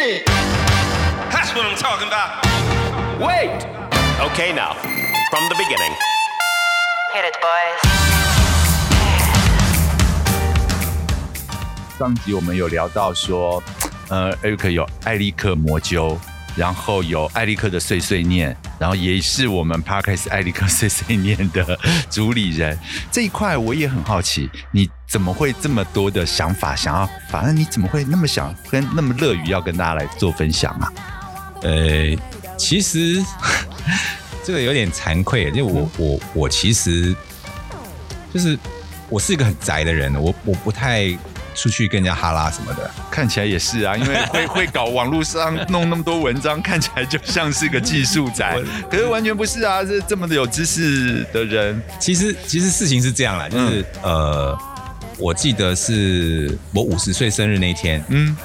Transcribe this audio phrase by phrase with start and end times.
[0.00, 0.24] shit.
[1.30, 2.44] That's what I'm talking about.
[3.20, 3.52] Wait.
[4.30, 4.74] Okay, now,
[5.30, 5.92] from the beginning.
[7.12, 7.80] Hit it, boys.
[11.98, 13.62] 上集我们有聊到说，
[14.08, 16.18] 呃，Eric 有艾利克魔灸，
[16.55, 21.79] 然后有艾利克的碎碎念，然后也是我们 Podcast 艾利克碎碎念的
[22.09, 22.77] 主理人。
[23.11, 30.93] 这一块我也很好奇，你怎么会这么多的想法，想要，反正你怎么会那么想跟那么乐于要跟大家来做分享啊？
[31.61, 32.15] 呃，
[32.57, 33.23] 其实
[34.43, 37.15] 这个有点惭愧，因为我我我其实
[38.33, 38.57] 就是
[39.09, 41.17] 我是一个很宅的人，我我不太。
[41.61, 51.79] 出去跟人家哈拉什么的，看起来也是啊，因为 会会搞网络上弄那么多文章，看起来就像是个技术宅， 可是完全不是啊，是这么的有知识的人。
[51.99, 54.57] 其实其实事情是这样啦，就是、嗯、呃，
[55.19, 58.35] 我记得是我五十岁生日那一天，嗯，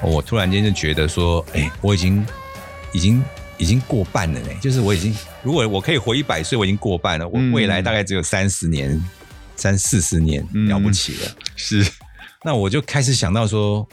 [0.00, 2.26] 我突然间就觉得说，哎、欸，我已经
[2.92, 3.22] 已经
[3.58, 8.98] 已经过半了呢，就是我已经如果我可以活一百岁，我已经过半了，我未来大概只有三十年。
[9.60, 11.92] 三四十年了不起了，嗯、是。
[12.42, 13.86] 那我就开始想到说，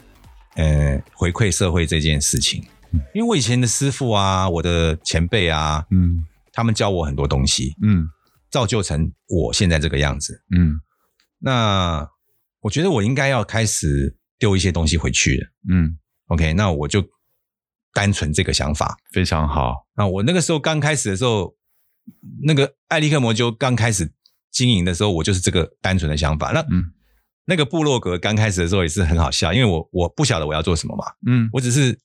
[0.56, 8.08] 呃，回馈社会这件事情，嗯、因为我以前的师傅啊，我的前辈啊，嗯，他们教我很多东西，嗯，
[8.50, 10.80] 造就成我现在这个样子，嗯。
[11.40, 12.10] 那
[12.62, 15.98] 我觉得我应该要开始丢一些东西回去了，嗯。
[16.28, 17.04] OK，那我就
[17.94, 19.86] 单纯这个想法非常好。
[19.98, 21.54] 那我那个时候刚开始的时候，
[22.44, 24.10] 那个艾利克摩就刚开始。
[24.52, 26.52] 经营的时候，我就是这个单纯的想法。
[26.52, 26.84] 那嗯，
[27.46, 31.06] 那个部落格刚开始的时候也是很好笑，因为我我不晓得我要做什么嘛。
[31.26, 32.00] 嗯，我只是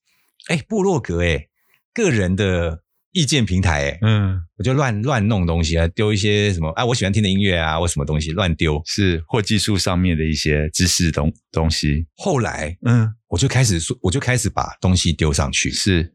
[0.48, 1.48] 哎，部落格哎，
[1.94, 2.82] 个人的
[3.12, 12.06] 意见平台哎，嗯，我就乱乱弄东西啊，丢一些什么哎，我喜欢听的音乐啊，或什么东西乱丢，是或技术上面的一些知识东东西。
[12.16, 15.70] 后来嗯，我就开始说，我就开始把东西丢上去。
[15.70, 16.14] 是，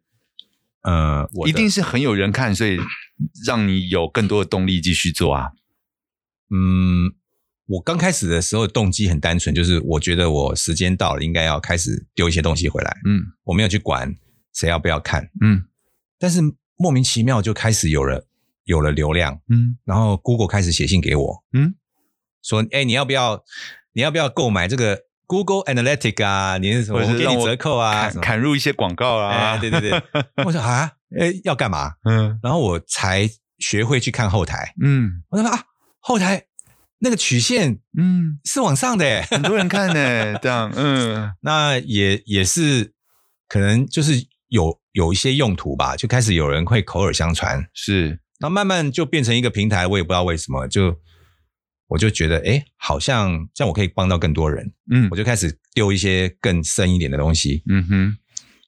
[0.83, 2.77] 呃，一定是很有人看，所以
[3.45, 5.49] 让你有更多的动力继续做啊。
[6.49, 7.11] 嗯，
[7.67, 12.97] 我刚开始的时候动机很单纯，就是我觉得我时间到了，应该要开始丢一些东西回来。
[13.05, 14.15] 嗯，我没有去管
[14.53, 15.29] 谁要不要看。
[15.41, 15.65] 嗯，
[16.17, 16.39] 但是
[16.77, 18.25] 莫名其妙就开始有了
[18.63, 19.41] 有了流量。
[19.49, 21.43] 嗯，然后 Google 开始写信给我。
[21.51, 21.75] 嗯，
[22.41, 23.43] 说哎，你要不要
[23.91, 26.57] 你要不要购买这个 Google Analytics 啊？
[26.57, 27.01] 你是什么？
[27.01, 28.09] 我给你折扣啊？
[28.09, 29.29] 砍，砍入一些广告啊？
[29.29, 30.01] 哎、对对对。
[30.45, 31.95] 我说啊，哎，要干嘛？
[32.05, 34.73] 嗯，然后我才学会去看后台。
[34.81, 35.65] 嗯，我说啊。
[36.07, 36.45] 后台
[36.99, 42.93] 那个曲线，嗯，是往上的，很多人看呢， 这样，嗯，那也也是
[43.49, 50.97] 可能就是有有一些用途吧，就开始有人会口耳相传，是，那慢慢就变成一个平台，我也不知道为什么，就
[51.87, 58.17] 我就觉得，哎，好像这样我可以帮到更多人，嗯，我就开始丢一些更深一点的东西，嗯哼，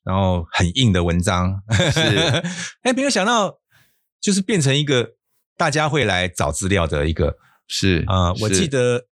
[0.04, 1.64] 然后很硬的文章，
[1.94, 2.44] 是，
[2.84, 3.60] 哎，没有想到
[4.20, 5.16] 就是变成一个。
[5.60, 7.36] 大家会来找资料的一个
[7.68, 9.08] 是啊、呃，我记得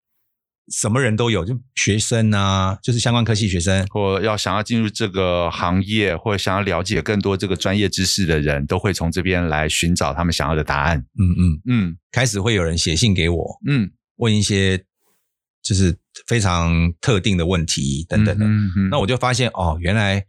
[0.69, 10.99] 什么人都有，就学生啊，就是相关科系学生，或要想要进入这个行业，或者想要了解更多这个专业知识的人，都会从这边来寻找他们想要的答案。
[11.19, 14.79] 嗯嗯嗯，开始会有人写信给我，嗯，问一些
[15.65, 15.99] 就是
[16.29, 18.47] 非常特定的问题等等的。
[18.47, 20.25] 嗯嗯，那我就发现哦，原来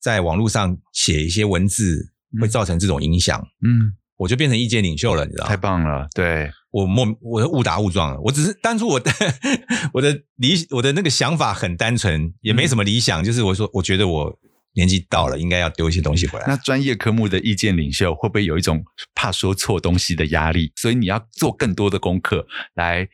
[0.00, 3.40] 在网络上写一些文字会造成这种影响。
[3.62, 3.94] 嗯。
[4.16, 5.48] 我就变成意见领袖了，你知道吗？
[5.48, 8.20] 太棒了，对，我莫我误打误撞了。
[8.20, 9.10] 我只是当初我的
[9.92, 14.38] 我的理我的那个想法很单纯，也没什么理想，嗯、就是我说我觉得我
[14.74, 16.44] 年纪到了，应该要丢一些东西回来。
[16.48, 18.84] 那专业科目的意见领袖会不会有一种
[19.14, 20.72] 怕说错东西的压力？
[20.76, 23.08] 所以你要做更多的功课来。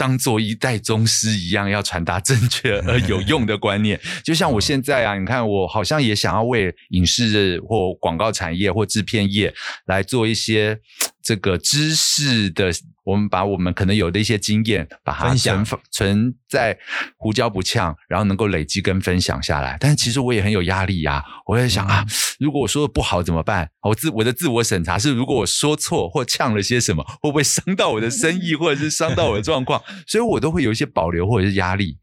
[0.00, 4.00] 当做一代宗师一样，要传达正确而有用的观念。
[4.24, 9.52] 就像我现在啊，你看，我好像也想要为影视或广告产业或制片业
[9.84, 10.78] 来做一些
[11.22, 12.70] 这个知识的。
[13.02, 16.78] 我们把我们可能有的一些经验，把它存存在
[17.16, 19.76] 胡椒不呛，然后能够累积跟分享下来。
[19.80, 22.04] 但是其实我也很有压力呀、啊，我在想啊，
[22.38, 23.68] 如果我说的不好怎么办？
[23.82, 29.82] 我自我的自我审查是，如果我说错或呛了些什么，会不会伤到我的生意，或者是伤到我的状况？
[30.06, 31.96] 所以我都会有一些保留或者是压力。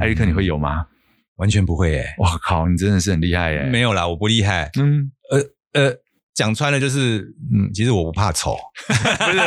[0.00, 0.86] 艾瑞克，你会有吗？
[1.36, 2.14] 完全不会诶、欸！
[2.18, 3.68] 哇靠，你真的是很厉害诶、欸！
[3.68, 4.70] 没有啦，我不厉害。
[4.78, 6.05] 嗯，呃呃。
[6.36, 8.54] 讲穿了就是，嗯，其实我不怕丑，
[8.86, 9.38] 不是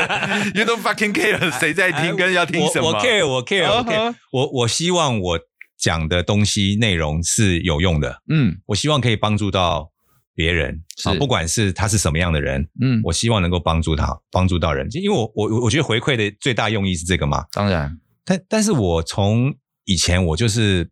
[0.56, 2.90] ，You don't fucking care 谁在听跟要听什么？
[2.90, 5.40] 我，care，我 care，我 care，我我希望我
[5.78, 9.92] 讲的东西内容是有用的，嗯，我希望可以帮助到
[10.34, 19.54] 别人，啊，不管是他是什么样的人，嗯，我希望能够帮助他，帮助到人，因为我我我觉得回馈的最大用意是这个嘛，当然，但但是我从
[19.86, 20.90] 以前我就是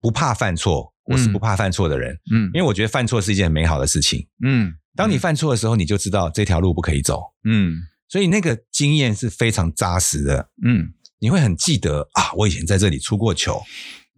[0.00, 2.18] 不怕犯错，我是不怕犯错的人。
[2.32, 4.26] 嗯，因为我觉得犯错是一件很美好的事情。
[4.44, 7.22] 嗯，当你犯错的时候，你就知道这条路不可以走。
[7.44, 7.76] 嗯，
[8.08, 10.48] 所以那个经验是非常扎实的。
[10.64, 13.62] 嗯，你会很记得啊，我以前在这里出过糗。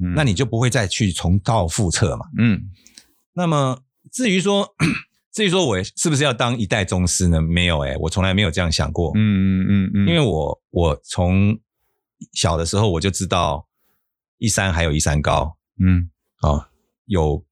[0.01, 2.27] 嗯，那你就不会再去重蹈覆辙嘛。
[2.39, 2.63] 嗯，
[3.35, 3.83] 那么
[4.13, 4.75] 至于说。
[5.31, 7.41] 至于说我是不是要当一代宗师呢？
[7.41, 9.13] 没有诶、欸、我从来没有这样想过。
[9.15, 11.57] 嗯嗯嗯嗯，因为我我从
[12.33, 13.65] 小的时候我就知道
[14.39, 15.57] 一山还有一山高。
[15.79, 16.11] 嗯，
[16.43, 16.67] 哦，
[17.09, 17.45] 有，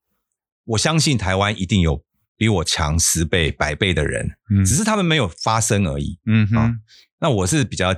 [0.64, 2.02] 我相信台湾一定有
[2.36, 6.18] 比我强十倍、百倍的人，嗯，只是他们没有发声而已。
[6.26, 6.74] 嗯哼、哦，
[7.20, 7.94] 那我是比较。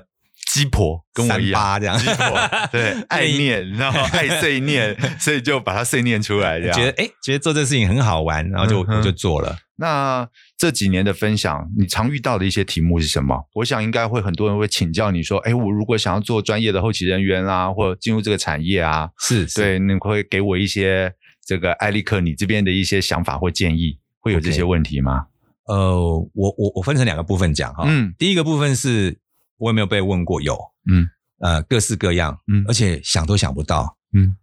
[0.50, 2.16] 鸡婆跟我一样，这样鸡婆
[2.72, 9.58] 对，爱念，然后爱碎念，所以就把它碎念出来，这样觉得哎，觉得做这事情很好玩，然后就、嗯、我就做了。
[9.76, 10.26] 那
[10.56, 13.46] 这几年的分享，你常遇到的一些题目是什么？
[13.56, 21.12] 我想应该会很多人会请教你说，哎，我如果想要做专业的后期人员啊，或者进入这个产业啊，是，是对，你会给我一些
[21.48, 25.24] 这个艾利克你这边的一些想法或建议，会有这些问题吗
[25.64, 25.74] ？Okay.
[25.74, 29.18] 呃，我我我分成两个部分讲哈，嗯，第一个部分是。
[29.60, 30.40] 我有没有被问过？
[30.40, 30.56] 有，
[30.88, 31.08] 嗯，
[31.40, 34.36] 呃，各式各样，嗯，而且想都想不到，嗯，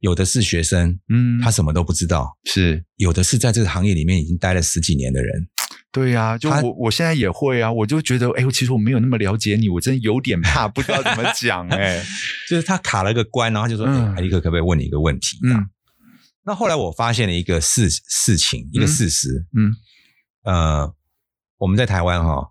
[0.00, 5.48] 有的是学生，嗯，他什么都不知道，是，有的是在这个行业里面已经待了十几年的人，
[5.90, 12.04] 对呀、啊，就我我现在也会啊，我就觉得，哎，其实我没有那么了解你，我真的有点怕， 不知道怎么讲，哎，
[12.46, 15.38] 就是他卡了个关，然后就说，艾力克可不可以问你一个问题？
[15.44, 15.66] 嗯，
[16.48, 19.70] 那后来我发现了一个事事情，一个事实，嗯，
[20.44, 20.94] 嗯呃，
[21.58, 22.50] 我们在台湾哈、哦。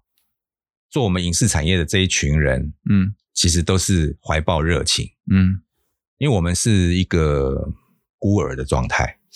[0.89, 5.61] 做我们影视产业的这一群人，嗯，其实都是怀抱热情，嗯，
[6.17, 7.73] 因为我们是一个
[8.17, 9.19] 孤儿的状态，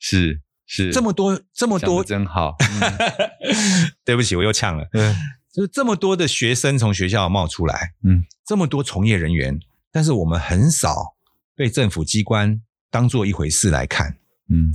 [0.00, 5.14] 是是这么多这么多真好， 嗯、对不起，我又呛了，嗯，
[5.54, 9.60] 就是这么多的学生从学校冒出来，嗯，这么多从业人员，
[9.92, 11.14] 但是我们很少
[11.54, 12.60] 被政府机关
[12.94, 14.16] 当做一回事来看，
[14.48, 14.72] 嗯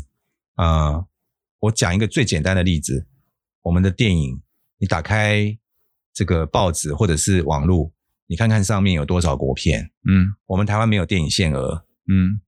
[0.56, 1.07] 啊、呃，
[1.60, 3.07] 我讲一个最简单的例子，
[3.62, 4.42] 我们的电影。
[4.77, 5.57] 你打开
[6.13, 7.94] 这个报纸或者是网络，
[8.27, 9.89] 你看看上面有多少国片？
[10.06, 11.86] 嗯，我们台湾没有电影限额。
[12.10, 12.42] 嗯，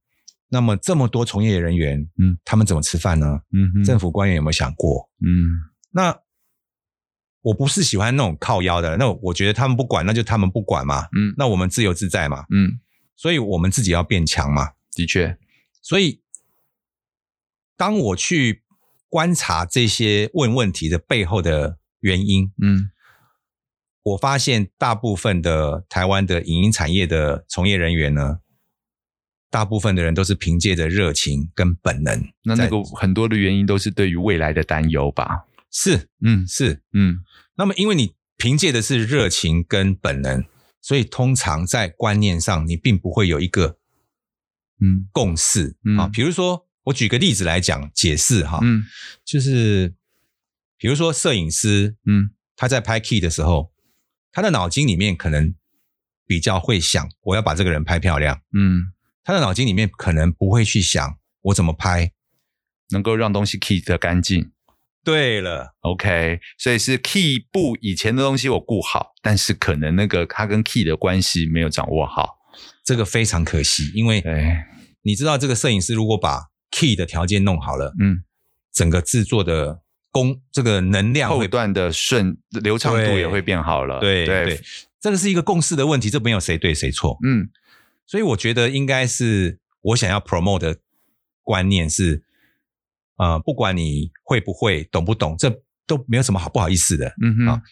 [0.50, 3.40] 那么这么多从业人员，嗯，他们怎么吃饭呢？
[3.54, 5.08] 嗯，政府官员有没有想过？
[5.24, 5.56] 嗯，
[5.90, 6.14] 那
[7.40, 11.08] 我不是喜欢那种靠腰的，那我觉得他们不管，那就他们不管嘛。
[11.16, 12.44] 嗯，那我们自由自在嘛。
[12.50, 12.78] 嗯，
[13.16, 14.68] 所以我们自己要变强嘛。
[14.94, 15.38] 的确，
[15.82, 16.22] 所以
[17.76, 18.62] 当我去
[19.10, 21.78] 观察这些问问题的背后的。
[22.02, 22.90] 原因，嗯，
[24.02, 28.40] 我发现大部分的台湾的影音产业的从业人员呢，
[29.48, 32.32] 大部分的人都是凭借着热情跟本能。
[32.42, 35.44] 那那个很多的原因都是对于未来的担忧吧？
[35.70, 37.22] 是，嗯，是，嗯。
[37.54, 40.44] 那么，因为你凭借的是热情跟本能，
[40.80, 43.78] 所以通常在观念上，你并不会有一个
[44.82, 45.06] 嗯。
[45.12, 45.76] 共识。
[45.96, 46.08] 啊。
[46.08, 48.84] 比如说，我举个例子来讲解释哈，嗯，
[49.24, 49.94] 就是。
[50.78, 53.70] 比如说，摄影师，嗯，他在拍 key 的时候，
[54.32, 55.54] 他的脑筋里面可能
[56.26, 58.86] 比较会想，我要把这个人拍漂亮，嗯，
[59.22, 62.10] 他的脑筋里面可能不会去想我怎么拍，
[62.90, 64.50] 能够让东西 key 得干净。
[65.04, 72.38] 对了，OK，所以是 key 部以前的东西我顾好，但是可能那个他跟 key 的关系没有掌握好，
[72.84, 74.20] 这个非常可惜，因为
[75.02, 78.24] 你知道，这个摄影师如果把 key 的条件弄好了，嗯，
[78.72, 79.80] 整个制作的。
[80.14, 84.60] 工这个能量后段的顺流畅度也会变好了，对对，对，
[85.00, 87.48] 这个是一个共识的问题，这没有谁对谁错，嗯，
[88.06, 90.76] 所以我觉得应该是我想要 promote 的
[91.42, 92.22] 观念是，
[93.16, 97.62] 呃，不管你会不会懂不懂，这都没有什么好不好意思的，嗯哼，啊，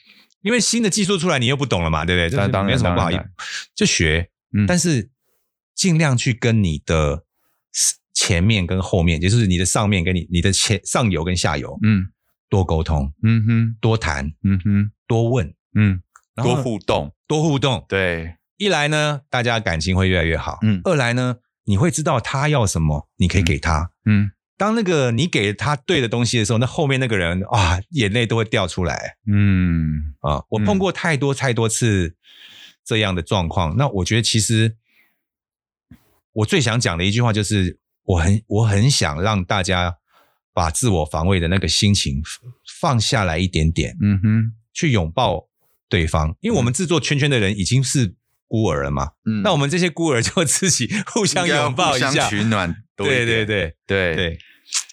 [0.40, 2.30] 因为新的技术出来你又不懂了嘛，对不对？
[2.30, 3.22] 这当然没有什么不好意思，
[3.74, 5.10] 就学，嗯，但是
[5.80, 7.24] 尽量去跟你的
[8.12, 12.08] 前面跟后面，也就是你的上面跟你你的前上游跟下游，嗯。
[12.50, 16.02] 多沟通，嗯哼，多谈，嗯哼，多问，嗯，
[16.34, 32.16] 多互动，多互动，对，一来呢，大家感情会越来越好，嗯，二来呢，你会知道他要什么，你可以给他，嗯，当那个你给他对的东西的时候，那后面那个人啊，眼泪都会掉出来，嗯，啊，我碰过太多太多次
[32.84, 34.76] 这样的状况，那我觉得其实
[36.32, 39.96] 我最想讲的一句话就是，我很我很想让大家。
[40.52, 42.20] 把自我防卫的那个心情
[42.80, 45.48] 放下来一点点，嗯哼，去拥抱
[45.88, 48.16] 对方，因为我们制作圈圈的人已经是
[48.48, 53.76] 孤儿了嘛，嗯，那我们这些孤儿就自己 互相拥抱一下，互相取暖，对对对。
[53.86, 54.16] 对。
[54.16, 54.38] 对，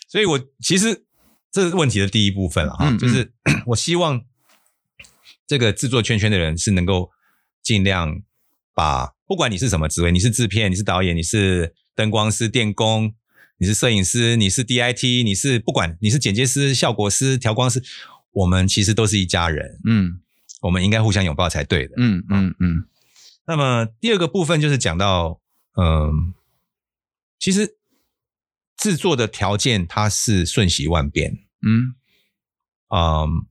[0.08, 1.06] 所以我其实
[1.52, 3.34] 这是问题的第一部分了哈，就是
[3.66, 4.22] 我希望
[5.48, 7.10] 这个制作圈圈的人是能够
[7.64, 8.22] 尽量
[8.76, 11.76] 把，不管你是什么职位，你是制片，你是导演，你是。
[11.98, 13.16] 灯光师、电工，
[13.58, 17.82] 你是摄影师，你是 DIT，你是不管你是剪接师、效果师、调光师，
[18.34, 19.80] 我们其实都是一家人。
[19.84, 20.22] 嗯，
[20.62, 21.96] 我们应该互相拥抱才对的。
[21.98, 22.86] 嗯嗯嗯。
[23.48, 25.42] 那么第二个部分就是讲到，
[25.76, 26.36] 嗯，
[27.40, 27.78] 其实
[28.78, 31.40] 制作的条件它是瞬息万变。
[31.66, 31.96] 嗯
[32.90, 33.48] 嗯，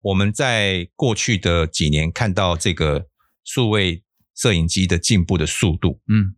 [0.00, 3.06] 我们在过去的几年看到这个
[3.44, 4.02] 数位
[4.34, 6.00] 摄影机的进步的速度。
[6.08, 6.34] 嗯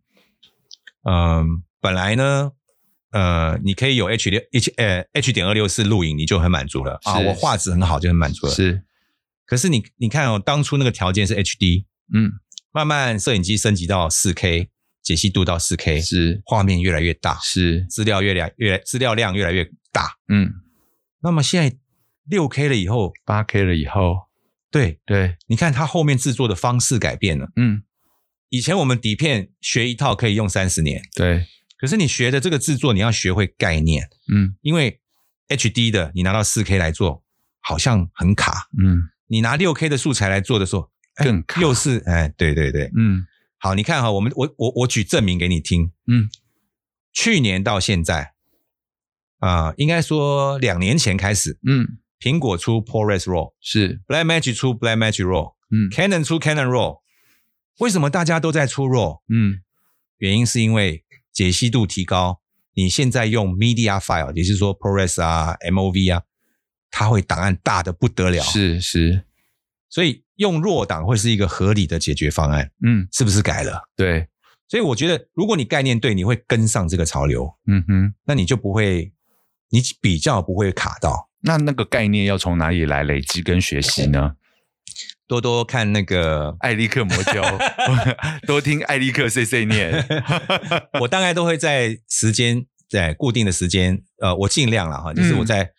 [1.03, 2.51] 嗯，本来呢，
[3.11, 8.53] 呃，你可以有 H 六 H 呃 H 点二六四录影，你就很满足了啊，我画质很好就很满足了。
[8.53, 8.83] 是，
[9.45, 12.33] 可是你你看哦，当初那个条件是 HD，嗯。
[12.71, 14.69] 慢慢，摄影机升级到四 K，
[15.01, 20.51] 解析度到四 K，是画面越来越大，是资料越来越资料量越来越大，嗯。
[21.21, 21.77] 那么现在
[22.25, 24.24] 六 K 了以后，八 K 了以后，
[24.75, 27.83] 对对，你看它后面制作的方式改变了，嗯。
[28.49, 31.45] 以前我们底片学一套可以用三十年，对。
[31.77, 34.99] 可是你学的这个制作，你要学会概念，嗯，因为
[35.47, 37.23] HD 的你拿到四 K 来做，
[37.61, 39.03] 好像很卡，嗯。
[39.27, 40.91] 你拿六 K 的素材来做的时候。
[41.17, 43.25] 更卡又是哎，对对对，嗯，
[43.57, 46.27] 好，你看哈，我们我我我举证明给你听，嗯，
[47.13, 48.33] 去年到现在
[49.39, 51.87] 啊、呃，应该说两年前开始，嗯，
[52.19, 56.99] 苹果出 ProRes RAW 是，Blackmagic 出 Blackmagic RAW，嗯，Canon 出 Canon RAW，
[57.79, 59.21] 为什么大家都在出 RAW？
[59.29, 59.61] 嗯，
[60.17, 62.41] 原因是因为解析度提高，
[62.73, 66.23] 你现在用 Media File，也就是说 ProRes 啊、MOV 啊，
[66.89, 69.25] 它会档案大的不得了，是是，
[69.89, 70.23] 所以。
[70.37, 73.89] 用弱档会是一个合理的解决方案，嗯，是不是改了？
[73.95, 74.27] 对，
[74.67, 79.13] 所以我觉得，如果你概念对，你会跟上这个潮流，嗯哼，那你就不会，
[79.69, 81.29] 你比较不会卡到。
[81.45, 84.33] 那那个概念要从哪里来累积跟学习呢？
[85.27, 87.43] 多多看那个艾利克魔教，
[88.45, 90.05] 多听艾利克碎碎念。
[91.01, 95.71] 我大概都会在时间在固定的时间，呃，我尽量了哈，就是我在、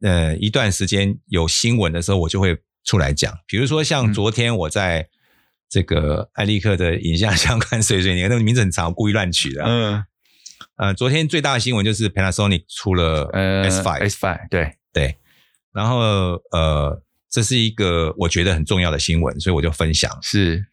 [0.00, 2.58] 嗯、呃一段时间有新闻的时候，我就会。
[2.82, 5.06] 出来讲，比如说像昨天我在
[5.68, 9.62] 这个艾利克的影像相关碎碎念，那个名字很长，我故意乱取的。
[9.62, 10.02] 嗯，
[10.76, 13.28] 呃，昨天最大的新闻就是 Panasonic 出了
[13.64, 15.16] S Five，S Five 对对。
[15.72, 15.98] 然后
[16.52, 20.10] 呃，这是一个我觉得很重要的新闻，所以我就分享。
[20.22, 20.64] 是，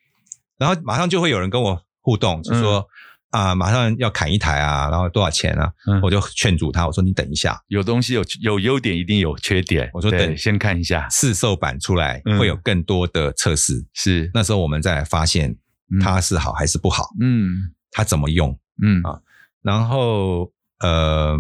[0.57, 2.79] 然后马上就会有人跟我互动，就说。
[2.79, 2.86] 嗯
[3.31, 5.69] 啊，马上要砍一台啊，然后多少钱啊？
[5.86, 9.89] 嗯、我就劝阻他，我说你等一下，有东西有有优点，一定有缺点。
[9.93, 13.86] 我说等先看一下试售版出来，会有更多的测试。
[13.93, 15.53] 是、嗯、那时候我们再来发现
[16.01, 17.09] 它是好还是不好？
[17.19, 17.53] 嗯，
[17.91, 18.57] 它怎么用？
[18.81, 19.19] 嗯啊，
[19.62, 21.38] 然后呃，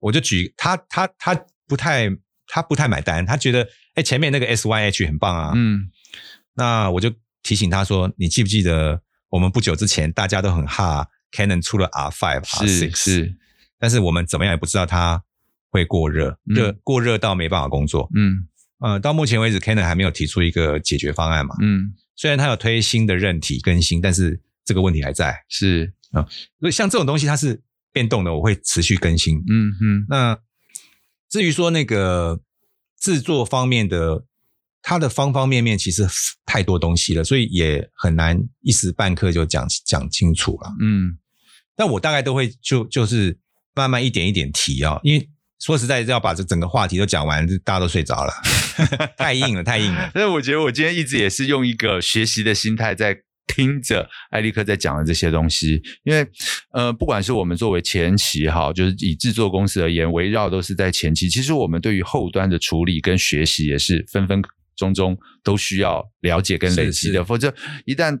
[0.00, 2.10] 我就举他他他不太
[2.46, 5.52] 他不太买单，他觉得哎前面那个 SYH 很棒啊。
[5.54, 5.88] 嗯，
[6.54, 9.02] 那我就提醒他说，你记不记得？
[9.30, 13.36] 我们不久之前大家都很哈，Canon 出了 R five、R6，是，
[13.78, 15.22] 但是我们怎么样也不知道它
[15.68, 18.10] 会过热，热、嗯、过热到没办法工作。
[18.16, 18.48] 嗯，
[18.80, 21.54] 呃，到目前为止，Canon 还没有提出一个解决方案嘛。
[21.62, 25.44] 嗯，虽然它有推新的韧体更新，但是这个问题还在。
[25.48, 26.26] 是啊，
[26.58, 29.38] 所以像这种东西它是变动的，我会持续更新。
[29.48, 30.38] 嗯嗯，那
[31.28, 32.40] 至于说那个
[32.98, 34.24] 制作方面的。
[34.82, 36.08] 它的方方面面其实
[36.46, 40.72] 太多东西了，所以也很难一时半刻就讲讲清楚了。
[40.80, 41.18] 嗯，
[41.76, 43.38] 但我大概都会就就是
[43.74, 45.28] 慢慢一点一点提啊，因为
[45.58, 48.32] 说实在，要把这整个话题都讲完，大家都睡着了，
[49.18, 50.10] 太硬了，太硬了。
[50.16, 53.20] 所以我觉得我今天一直也是用一个学习的心态在
[53.52, 56.24] 听着艾利克在讲的这些东西，因为
[56.72, 64.40] 呃，不管是我们作为前期哈，就是以制作公司而言，围绕都是在前期，其实我们对于后端的处理跟学习也是分分
[64.76, 67.52] 钟钟都需要了解跟累积的，是是否则
[67.84, 68.16] 一旦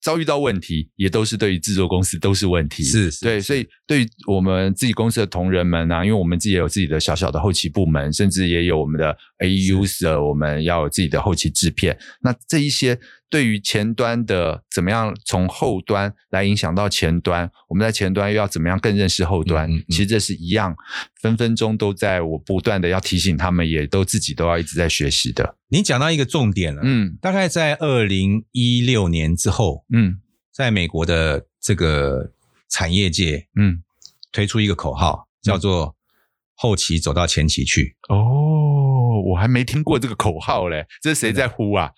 [0.00, 2.82] 遭遇到问题，也都是对于制作公司都是问题。
[2.82, 11.98] 是，是，对，所以对于我们自己公司的同仁们啊，因为我们自己也有自己的小小的后期部门，甚至也有我们的 A user，我们要有自己的后期制片。
[12.22, 12.98] 那这一些。
[13.34, 19.68] 对于前端的怎么样从后端来影响到前端，我们在前端又要怎么样更认识后端？
[19.68, 20.76] 嗯嗯、其实这是一样，
[21.20, 25.56] 分分钟都在我不断的要提醒他们，也都自己都要一直在学习的。
[25.66, 30.20] 你讲到一个重点了，嗯，大概在二零一六年之后，嗯，
[30.52, 32.30] 在美国的这个
[32.68, 33.82] 产业界，嗯，
[34.30, 35.96] 推出一个口号，叫做
[36.54, 37.96] “后期走到前期去”。
[38.08, 38.93] 哦。
[39.24, 41.90] 我还没听过这个口号嘞，这是谁在呼啊？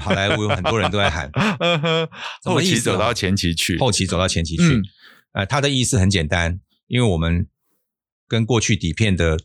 [0.00, 1.30] 好莱坞有很多人都在喊，
[2.42, 4.62] 后期走到前期去，后期走到前期去。
[4.62, 4.82] 嗯、
[5.32, 7.46] 呃，它的意思很简单，因为我们
[8.26, 9.38] 跟过去底片的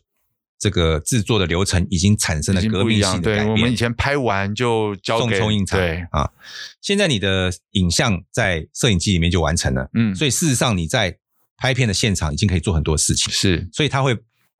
[0.58, 3.44] 这个制作的流程已经产生了革命性的改变。
[3.44, 6.06] 对，我们以前拍完就交给送冲印厂，对。
[6.10, 6.30] 啊，
[6.80, 11.18] 现在你的影像在摄影机里面就完成了，嗯，所以事实上你在
[11.58, 14.16] 拍片的现场已经可以做很多事情，是，所以他会，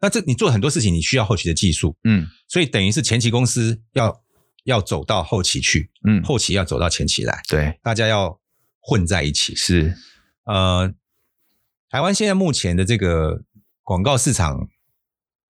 [0.07, 4.23] 那这你做很多事情，你需要后期的技术，嗯，所以等于是前期公司要
[4.63, 8.39] 要走到后期去，嗯，后期要走到前期来，对，大家要
[8.79, 9.97] 混在一起，是，
[10.45, 10.95] 呃，
[11.91, 13.43] 台湾现在目前的这个
[13.83, 14.69] 广告市场。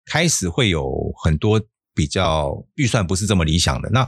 [0.06, 1.58] 开始会有很多
[1.94, 4.06] 比较预算不是这么理想的，那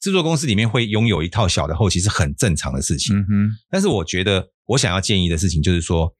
[0.00, 3.16] 制作公司里面会拥有一套小的后期是很正常的事情。
[3.16, 3.50] 嗯哼。
[3.70, 6.12] 但是我觉得我想要建议的事情就是说，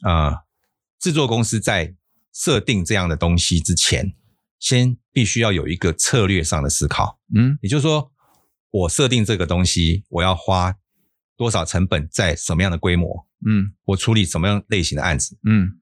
[0.00, 0.36] 啊、呃，
[0.98, 1.94] 制作公司在
[2.38, 4.14] 设定这样的东西之前，
[4.60, 7.18] 先必须要有一个策略上的思考。
[7.34, 8.12] 嗯，也就是说，
[8.70, 10.76] 我设定这个东西，我要花
[11.36, 13.26] 多少成本，在什么样的规模？
[13.44, 15.36] 嗯，我处理什么样类型的案子？
[15.44, 15.72] 嗯。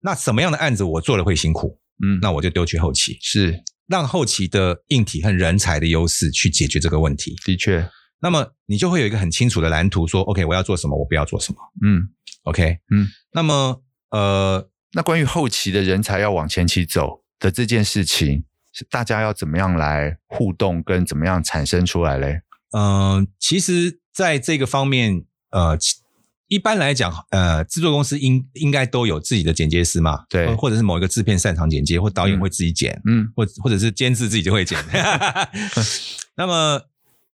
[0.00, 7.36] 那什么样的案子我做了会辛苦，嗯，那我就丢去后期，是让后期的硬体和人才的优势去解决这个问题。
[7.44, 7.88] 的确，
[8.20, 11.58] 那么你就会有一个很清楚的蓝图，说 OK，我要做什么，我不要做什么。
[11.82, 12.08] 嗯
[12.44, 22.40] ，OK，嗯，那么呃，那关于后期的人才要往前期走的这件事情，是大家要怎么样来互动，跟怎么样产生出来嘞？
[22.72, 25.78] 嗯、呃，其实在这个方面，呃。
[26.50, 34.82] 一般来讲，呃，制作公司应应该都有自己的剪接师嘛，对，或者是某一个制片擅长剪接，或导演会自己剪，嗯，或或者是监制自己就会剪。
[36.38, 36.80] 那么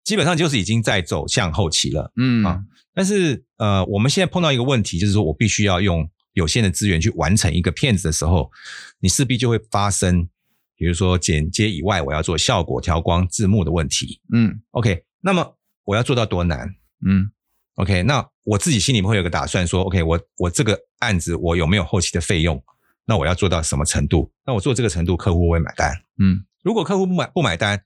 [0.03, 2.63] 基本上就是已经在走向后期了，嗯啊。
[2.95, 8.52] 但是呃，我们现在碰到一个问题，就是说我必须要用有限的资源去完成一个片子的时候，
[9.00, 10.28] 你势必就会发生，
[10.75, 14.20] 比如说剪接以外，我要做效果、调光、字幕的问题。
[14.32, 16.75] 嗯，OK，那么我要做到多难？
[17.06, 17.32] 嗯。
[17.75, 22.63] OK，那我自己心里面会有个打算，说 OK，我我这个案子我有没有后期的费用？
[23.04, 24.32] 那我要做到什么程度？
[24.46, 25.92] 那我做这个程度，客户会会买单？
[26.20, 27.84] 嗯，如果客户不买不买单，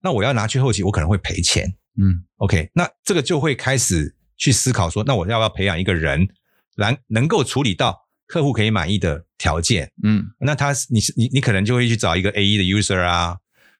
[0.00, 1.72] 那我要拿去后期，我可能会赔钱。
[2.00, 6.26] 嗯，OK，那这个就会开始去思考说，那我要不要培养一个人
[6.76, 9.90] 来能够处理到客户可以满意的条件？
[10.04, 13.36] 嗯，那他你是你你可能就会去找一个 AE 的 user 啊，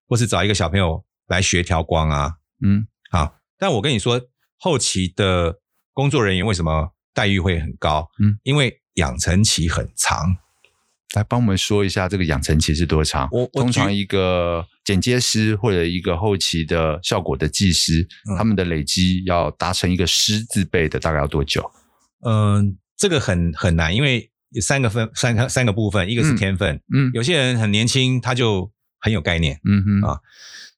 [0.09, 2.35] 或是找一个小朋友来学调光啊。
[2.65, 4.21] 嗯，好，但我跟你说。
[4.59, 5.61] 后期的
[5.93, 8.09] 工作人员为什么待遇会很高？
[8.19, 10.35] 嗯，因为养成期很长。
[11.15, 13.29] 来帮我们说一下这个养成期是多长？
[13.31, 21.71] 我，我通常一个剪接师或者一个后期的效果的技师，嗯、他们的累积要达成一个师字辈的，大概要多久？
[22.25, 30.19] 嗯，这个很很难，因为有三个分三个三个部分，一个是天分，嗯，嗯有些人很年轻，他就很有概念，嗯哼啊。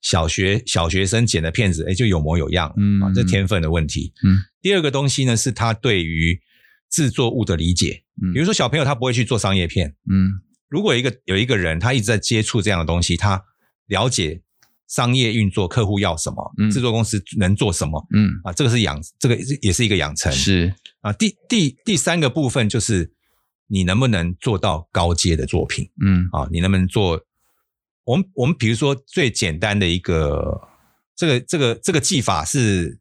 [0.00, 4.12] 小学小学生剪的片子，哎，就有模有样，嗯啊，这天分的问题。
[4.24, 6.40] 嗯，第二个东西呢，是他对于
[6.88, 8.04] 制作物的理解。
[8.22, 13.42] 嗯，比如说小朋友他不会去做商业片，嗯，如果一个有一个人他一直在接触这样的东西，他
[13.88, 14.40] 了解
[14.86, 20.32] 商业运作，客户要什么，嗯，制作公司能做什么，嗯啊，这个是养，这个也是一个养成。
[20.32, 23.12] 是啊，第第第三个部分就是
[23.66, 27.20] 你能不能做到高阶的作品，嗯啊，你能不能做。
[28.04, 30.58] 我们我们比如说最简单的一个
[31.14, 32.98] 这个这个这个技法是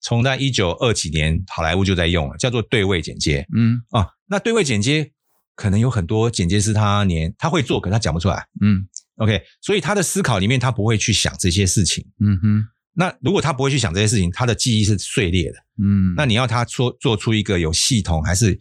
[0.00, 3.46] 从在一九二几年好莱坞就在用了，叫做对位剪接。
[3.56, 5.10] 嗯啊，那对位剪接
[5.54, 8.46] 可能有很多剪接师他连他会做，可是他讲不出来。
[8.60, 12.06] 嗯，OK，所以他的思考里面他不会去想这些事情。
[12.20, 12.64] 嗯哼，
[12.98, 15.58] 那如果他不会去想这些事情，他的记忆是碎裂的。
[15.82, 18.58] 嗯，那你要他说做出一个有系统还是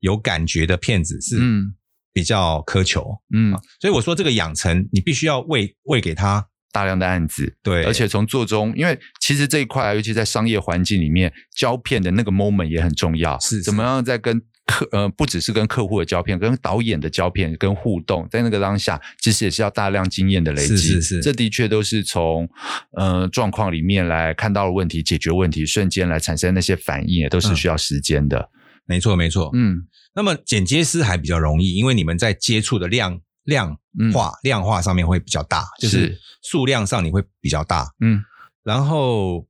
[0.00, 1.38] 有感觉的片子是？
[1.40, 1.74] 嗯。
[2.16, 21.02] 比较苛求，嗯，所以我说这个养成，你必须要喂喂给他大量的案子，对，而且从做中，因为其实这一块，尤其在商业环境里面，胶片的那个 moment 也很重要，是怎么样在跟客呃，不只是跟客户的胶片，跟导演的胶片跟互动，在那个当下，其实也是要大量经验的累积，是是。
[21.02, 22.48] 是，这的确都是从
[22.92, 28.50] 呃状况里面来看到了问题，解决问题，瞬间来产生那些反应，也都是需要时间的，嗯、
[28.86, 29.86] 没错没错，嗯。
[30.14, 33.76] 那么剪接师还比较容易，因为你们在接触的量量
[34.12, 36.18] 化、嗯、量化上面会比较大，就是。
[36.42, 37.88] 数量上你会比较大。
[38.00, 38.22] 嗯，
[38.62, 39.48] 然后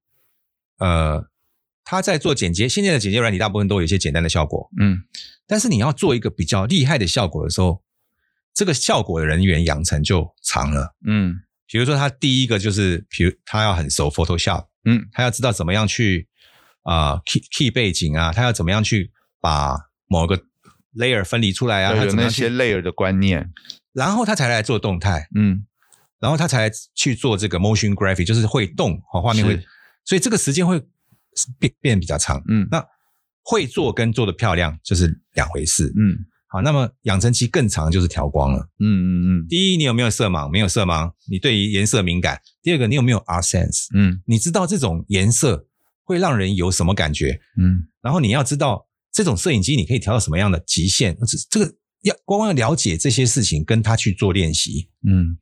[0.78, 1.22] 呃，
[1.88, 4.68] 他在做剪接，现在的剪接软体大部分都有一些简单的效果。
[4.80, 5.04] 嗯，
[5.46, 7.80] 但是你要做一个比较厉害的效果的时候，
[8.52, 10.96] 这个效果的人员养成就长了。
[11.06, 11.36] 嗯，
[11.68, 16.26] 比如说他第一个就是，比如他要很熟 Photoshop，嗯，他要知道怎么样去
[16.82, 19.76] 啊、呃、key key 背景啊，他要怎么样去把
[20.08, 20.42] 某个
[20.96, 23.52] layer 分离出来啊，有那些 layer 的观念，
[23.92, 25.64] 然后他才来做动态，嗯，
[26.18, 29.64] 然后他才去做这个 motion graphic，就是会动，好，画面会，
[30.04, 30.82] 所以这个时间会
[31.58, 32.84] 变变比较长，嗯，那
[33.42, 36.18] 会做跟做的漂亮就是两回事，嗯，
[36.48, 38.68] 好，那么养成期更长就是调光了。
[38.80, 39.08] 嗯嗯
[39.40, 39.46] 嗯。
[39.48, 40.50] 第一，你有没有色盲？
[40.50, 42.40] 没有色盲，你对于颜色敏感。
[42.62, 43.86] 第二个，你有没有 art sense？
[43.94, 45.66] 嗯，你知道这种颜色
[46.04, 47.40] 会让人有什么感觉？
[47.58, 51.16] 嗯，然后你要知道这种摄影机你可以调到什么样的极限？
[51.26, 55.38] 这这个要光光要了解这些事情，跟他去做练习，嗯，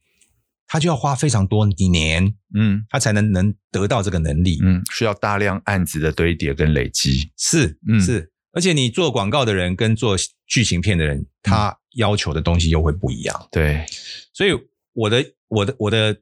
[0.75, 8.33] 他就要花非常多年，嗯，他才能能得到这个能力，嗯，需要大量案子的堆叠跟累积，是，嗯，是。
[8.51, 10.17] 而且你做广告的人跟做
[10.49, 13.49] 剧情片的人，他要求的东西又会不一样。
[13.53, 13.87] 对，
[14.33, 14.51] 所以
[14.95, 16.21] 我的我的我的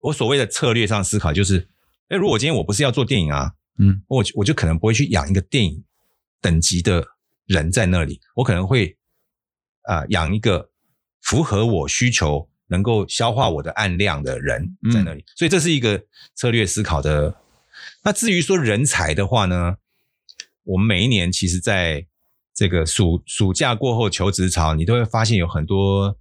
[0.00, 1.68] 我所谓的策略上思考就是，
[2.08, 5.84] 哎，如果今天我不是要做电影啊，嗯，我我就可能不会去养一个电影
[6.40, 7.06] 等级的
[7.44, 8.96] 人在那里，我可能会
[9.82, 10.70] 啊、呃、养一个
[11.20, 15.24] 符合我需求、能够消化我的案量的人在那里。
[15.36, 16.02] 所以这是一个
[16.34, 17.36] 策略思考的。
[18.02, 19.76] 那至于说人才的话呢？
[20.64, 22.06] 我们每一年其实，在
[22.54, 26.16] 这个暑暑假过后求职潮，你都会发现有很多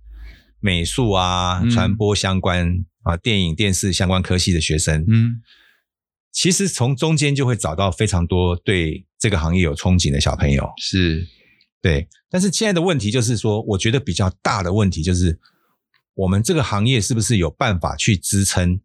[0.60, 5.06] 美术啊、传播相关啊、电影、电视相关科系的学生。
[5.08, 5.42] 嗯，
[6.32, 10.68] 其实从中间就会找到非常多对这个行业有憧憬的小朋友。
[10.78, 11.28] 是，
[11.82, 12.08] 对。
[12.30, 15.38] 但是现在的问题就是说，我觉得比较大的问题就是，
[16.20, 18.80] 我们这个行业是不是有办法去支撑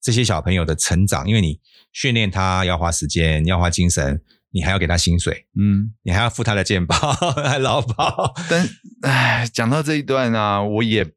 [0.00, 1.28] 这些小朋友的成长？
[1.28, 1.60] 因为你
[1.92, 4.22] 训练他要花时间，要花精神。
[4.54, 6.94] 你还要给他薪水，嗯，你还要付他的健保、
[7.42, 8.34] 还劳保。
[8.50, 8.68] 但
[9.00, 11.10] 唉，讲到这一段啊，我也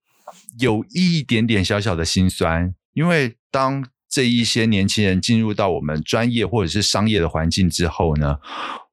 [0.58, 8.38] 有一点点小小的心酸，因为当这一些年轻人进入到我们专业或者是商业的环境之后呢，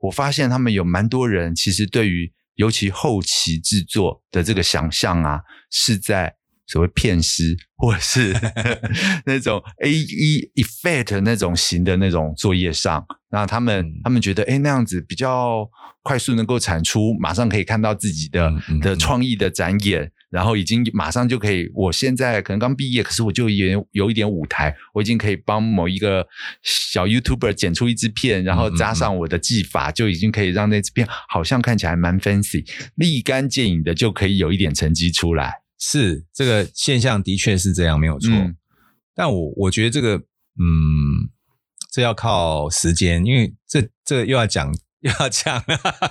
[0.00, 6.34] 我发现他们有蛮多人其实对于尤其后期制作的这个想象啊，是在。
[6.66, 8.32] 所谓片师，或者是
[9.26, 15.68] 那种 AE effect 那种型的那种作业上，那他们他们觉得，哎，那样子比较
[16.02, 21.70] 快速，能够产出，马上可以看到自己的的创意的展演，然后已经马上就可以。
[21.74, 26.26] 我现在可能刚毕业，可是我就有有一点舞台，我已经可以帮某一个
[26.62, 32.64] 小 YouTuber 剪出一支片，然后加上我的技法，就已经可以让那支片好像看起来蛮 fancy，
[32.96, 35.61] 立竿见影的就可以有一点成绩出来。
[35.84, 38.30] 是这个现象的确是这样，没有错。
[38.30, 38.56] 嗯、
[39.16, 41.28] 但我我觉得这个，嗯，
[41.90, 45.60] 这要靠时间，因为这这又要讲又要讲，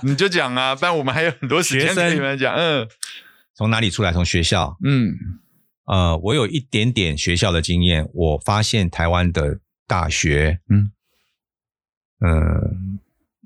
[0.03, 2.53] 你就讲啊，不然我们还有很多时间跟你们讲。
[2.53, 2.85] 嗯，
[3.55, 4.11] 从哪里出来？
[4.11, 4.77] 从学校。
[4.83, 5.15] 嗯，
[5.85, 10.91] 呃，我有一点点学校的经验，我发现台湾的大学，嗯
[12.19, 12.75] 嗯、呃，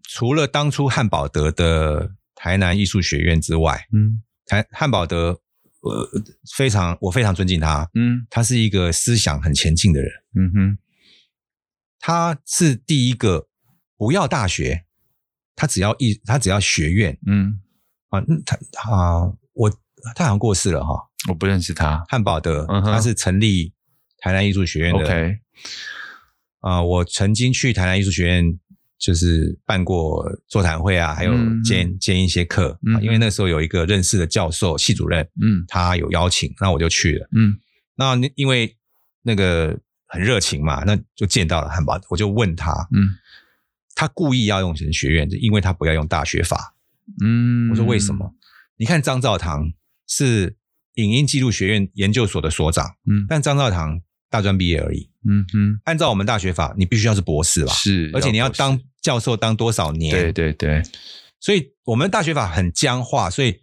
[0.02, 5.40] 除了当初汉堡德的台南艺术学院之外，嗯，台汉堡德。
[5.90, 6.10] 呃，
[6.56, 7.90] 非常，我非常尊敬他。
[7.94, 10.12] 嗯，他是一个思想很前进的人。
[10.36, 10.78] 嗯哼，
[12.00, 13.48] 他是第一个
[13.98, 14.86] 不要大学，
[15.56, 17.18] 他只要艺，他只要学院。
[17.26, 17.60] 嗯，
[18.10, 19.70] 啊，他啊，我
[20.16, 20.94] 他好像过世了哈，
[21.30, 22.04] 我不认识他。
[22.08, 23.74] 汉堡德，他是成立
[24.20, 25.04] 台南艺术学院的。
[25.04, 25.38] OK，
[26.60, 28.60] 啊，我曾经去台南艺术学院。
[28.98, 37.58] 就是办过座谈会啊，还有兼、嗯、兼一些课，嗯，因为那时候有一个认识的教授系主任，嗯，他有邀请，那我就去了，嗯，
[37.96, 38.76] 那因为
[39.22, 39.78] 那个
[40.08, 43.10] 很热情嘛，那就见到了汉堡，我就问他，嗯，
[43.96, 46.74] 他故意要用成学院，就因为他不要用大学法，
[47.22, 48.34] 嗯，我说为什么？
[48.78, 49.74] 你看张兆堂
[50.08, 50.56] 是
[50.96, 54.02] 影音记录学院研究所的所长，嗯，但张兆堂。
[54.30, 57.72] 大专毕业而已，嗯哼，按照我们大学法，你必须要是博士吧？
[57.74, 60.12] 是，而且你要当教授当多少年？
[60.12, 60.84] 对对对，
[61.40, 63.62] 所以我们大学法很僵化，所以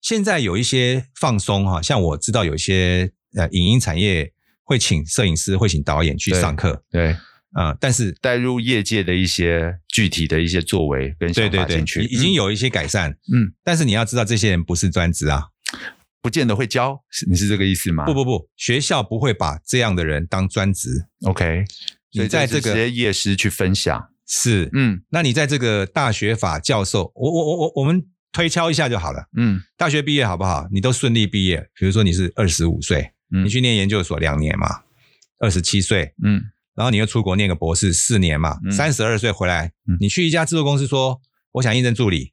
[0.00, 7.12] 现在有一些放松哈，像我知道有一些呃影音产业会请摄影师，会请导演去上课，对，
[7.52, 15.48] 啊、呃，但是带入业界的一些具体的一些作为跟想法进去，已经有一些改善，嗯，但是你要知道这些人不是专职啊。
[16.22, 18.04] 不见得会教，是你是这个意思吗？
[18.04, 21.06] 不不不，学校不会把这样的人当专职。
[21.24, 21.64] OK，
[22.12, 29.24] 你在这个业师去分享是，嗯，那你在这个大学法教授，我我我我我们推敲一下就好了。
[29.36, 30.68] 嗯，大学毕业好不好？
[30.70, 34.82] 你都顺利毕业，比如说你是二十五岁，嗯，你去念研究所两年嘛，
[35.38, 36.42] 二十七岁，嗯，
[36.74, 41.20] 然后你又出国念个博士四年嘛，三十二岁回来，嗯，你去一家制作公司说，
[41.52, 42.32] 我想应征助理。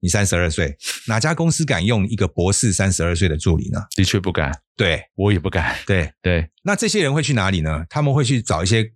[0.00, 3.80] 你三十二岁，哪家公司敢用一个博士三十二岁的助理呢？
[3.96, 5.76] 的确不敢，对，我也不敢。
[5.86, 7.84] 对对，那这些人会去哪里呢？
[7.88, 8.92] 他们会去找一些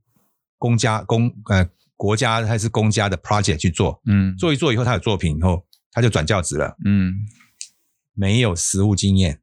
[0.59, 7.15] 公家公呃国家还是公家的 project 去做，嗯，做一做以后他有作品以后他就转教职了，嗯，
[8.15, 9.41] 没有实务经验。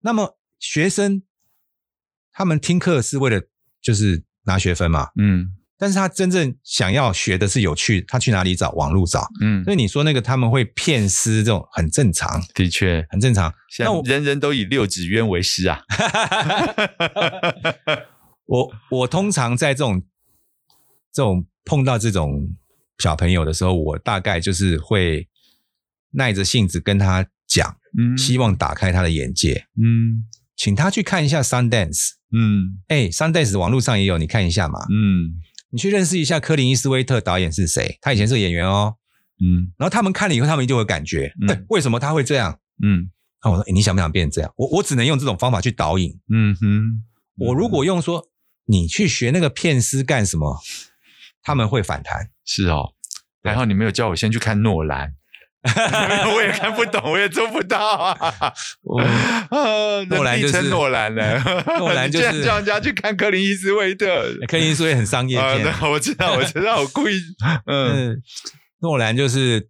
[0.00, 1.22] 那么学生
[2.32, 3.42] 他们听课是为了
[3.82, 8.70] 就是拿学分嘛，嗯，但是他真正想要学的是有趣，他去哪里找？
[8.72, 9.26] 网络找。
[9.40, 13.50] 嗯，所以你说那个他们会骗师，这种很正常，的确很正常。
[13.78, 15.80] 那我人人都以六指渊为师啊。
[18.44, 20.02] 我我通常在这种
[21.10, 22.54] 这种碰到这种
[22.98, 25.26] 小朋友的时候，我大概就是会
[26.10, 35.40] 耐着性子跟他讲，嗯，希望打开他的眼界，嗯，请他去看一下 Sundance，嗯，哎，Sundance 网络上也有，你看一下嘛，嗯。
[35.70, 37.98] 你去认识一下科林伊斯威特导演是谁？
[38.00, 38.96] 他以前是个演员哦，
[39.40, 42.58] 嗯，然后他们看了以后，他们一定会有感觉，嗯，为什么他会这样？
[42.82, 43.10] 嗯，
[43.44, 44.52] 那我说，诶，你想不想变成这样？
[44.56, 47.02] 我我只能用这种方法去导引，嗯哼，
[47.38, 48.28] 我如果用说
[48.66, 50.58] 你去学那个片师干什么，
[51.42, 52.30] 他们会反弹。
[52.44, 52.94] 是哦，
[53.42, 55.14] 然后你没有叫我先去看诺兰。
[56.34, 58.16] 我也看不懂，我也做不到啊！
[60.08, 61.38] 诺兰就是诺兰了，
[61.78, 67.20] 诺兰就是叫人家去看柯林伊斯威特，柯林伊斯威特很商业片，啊，我知道，我知道，我故意。
[67.66, 68.22] 嗯，
[68.80, 69.68] 诺兰就是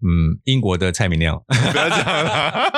[0.00, 2.72] 嗯，英国的蔡明亮，不要这样了。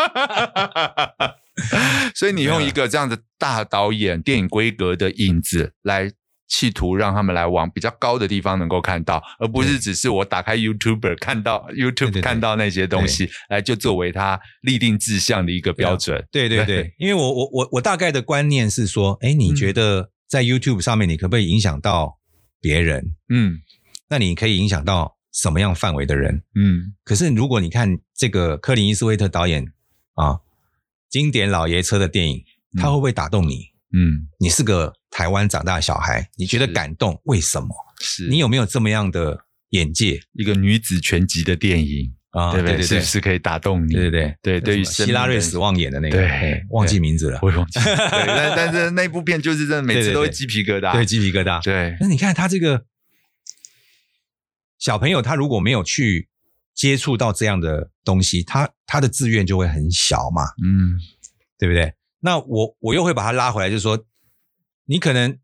[2.14, 6.11] 所以你用一个这样的大导演、电影规格的影子来。
[6.55, 16.25] 企图让他们来往比较高的地方能够看到，而不是只是我打开 YouTuber 看到 YouTube 看到那些东西，来就作为他立定志向的一个标准。
[16.31, 22.21] 对对对，因为我我我我大概的观念是说，哎，你觉得在 YouTube 上面你可不可以影响到
[22.61, 23.17] 别人？
[23.29, 23.59] 嗯，
[24.09, 26.45] 那你可以影响到什么样范围的人？
[26.55, 29.73] 嗯，可是如果你看这个柯林伊斯威特导演
[30.14, 30.38] 啊，
[31.11, 32.45] 经典老爷车的电影，
[32.81, 33.74] 他会不会打动你？
[33.94, 37.20] 嗯，你是个台湾长大的小孩，你觉得感动？
[37.24, 37.68] 为什么？
[38.00, 39.38] 是你有没有这么样的
[39.70, 40.20] 眼界？
[40.33, 43.92] 一个女子全集的电影啊，对对对，是不是可以打动你？
[43.92, 47.78] 对对对对，对于希拉瑞·斯旺演的那个，对，忘记名字了，我忘记。
[47.85, 51.62] 但 但是那部片就是真的，每次都会鸡皮疙瘩，对，鸡皮疙瘩。
[51.62, 52.85] 对，那你看他这个
[54.80, 56.28] 小朋友，他如果没有去
[56.74, 60.98] 接触到这样的东西，他他的志愿就会很小嘛，嗯，
[61.59, 61.94] 对不对？
[62.25, 64.03] 那我我又会把它拉回来，就是说，
[64.87, 65.39] 你可能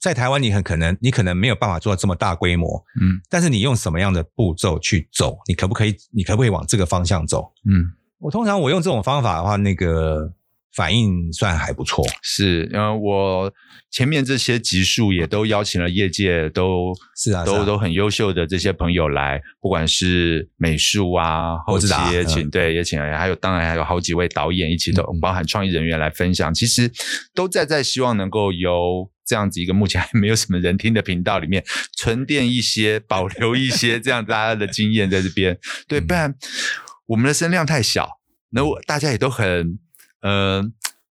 [0.00, 7.52] 在台湾，你很可能你可能没有办法做到这么大规模，嗯，但是你用什么样的步骤去走，你可不可以，你可不可以往这个方向走？
[7.64, 10.34] 嗯，我通常我用这种方法的话，那个。
[10.74, 13.52] 反应算还不错，是，因为我
[13.92, 26.90] 前面这些集数也都邀请了业界都是啊，都都很优秀的这些朋友来，不管是美术啊，后期也请，对，也请，还有当然还有好几位导演一起都包含创意人员来分享，其实
[27.32, 31.64] 都在在希望能够由这样子一个目前还没有什么人听的频道里面
[31.96, 35.56] 沉淀一些，保留一些这样大家的经验在这边，
[35.86, 36.34] 对，不然
[37.06, 38.08] 我们的声量太小，
[38.50, 39.78] 那我大家也都很。
[40.24, 40.64] 呃，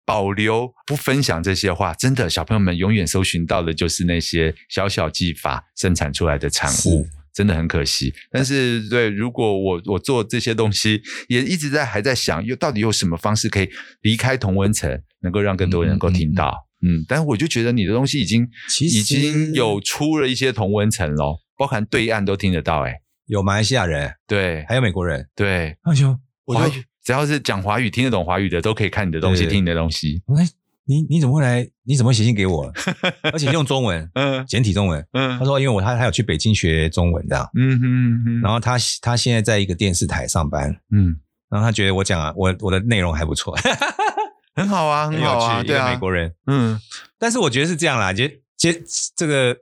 [0.06, 8.14] 保留不分享这些话，真的小朋友们永远搜寻到的就是那些小小技法生产出来的产物，真的很可惜。
[8.30, 13.68] 但是，对，如果我我做这些东西，也一直在还在想，又到底有什么方式可以
[14.02, 16.68] 离开同温层，能够让更多人能够听到？
[16.82, 22.96] 嗯，嗯，嗯，嗯，但是我就觉得你的东西已经其实已经有出了一些同温层咯，包含对岸都听得到，欸，诶
[23.26, 26.72] 有马来西亚人，对，还有美国人，对，那就我就。
[27.10, 30.22] 只要是讲华语、听得懂华语的，都可以看你的东西、听你的东西。
[30.38, 30.48] 哎，
[30.84, 31.68] 你你怎么会来？
[31.82, 32.72] 你怎么会写信给我？
[33.32, 35.04] 而且用中文，嗯，简体中文。
[35.14, 37.50] 嗯，他说，因为我他他有去北京学中文这样。
[37.56, 38.40] 嗯哼哼。
[38.42, 40.70] 然后他他现在在一个电视台上班。
[40.92, 41.16] 嗯，
[41.50, 43.58] 然后他觉得我讲啊，我我的内容还不错，
[44.54, 46.32] 很好啊，很好啊，对啊，美国人。
[46.46, 46.78] 嗯，
[47.18, 48.80] 但是我觉得是这样啦，接接
[49.16, 49.56] 这个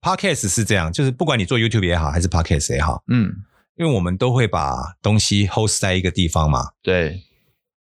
[0.00, 3.30] podcast 是这样，就是不管你做 YouTube 也好，还是 podcast 也好，嗯。
[3.76, 6.72] 因为我们都会把东西 host 在一个地方嘛。
[6.82, 7.22] 对，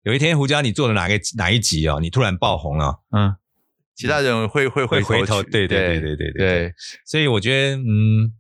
[0.04, 3.36] 有一天胡椒你做了哪个哪一集哦，你突然爆红了，嗯，
[3.96, 6.74] 其他人会会回回头，对对对对对对。
[7.06, 8.34] 所以我觉得，嗯，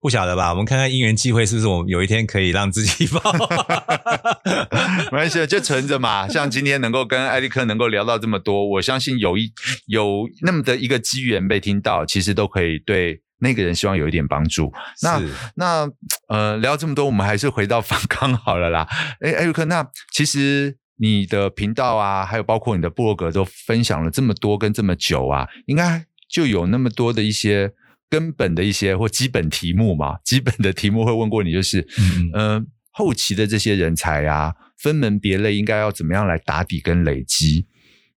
[0.00, 0.50] 不晓得吧？
[0.50, 3.20] 我们看看因缘际会，是不是我们有一天可以让自己爆？
[5.10, 6.28] 没关系，就存着嘛。
[6.28, 9.52] 像今天能够跟艾利克能够聊到这么多，我相信有一
[9.86, 13.22] 有那么的一个机缘被听到，其实都可以对。
[13.38, 14.72] 那个人希望有一点帮助。
[15.02, 15.22] 那
[15.54, 15.88] 那
[16.28, 18.86] 呃，聊这么多，我们还是回到反刚好了啦。
[19.20, 27.72] 哎，艾瑞克，那其实你的频道啊，还有包括你的部落格都分享了这么多跟这么久啊，应该就有那么多的一些
[28.08, 30.16] 根本的一些或基本题目嘛。
[30.24, 37.66] 基本的题目会问过你，就是嗯、呃，后期的这些人才啊，分门别类，应该要怎么样来打底跟累积？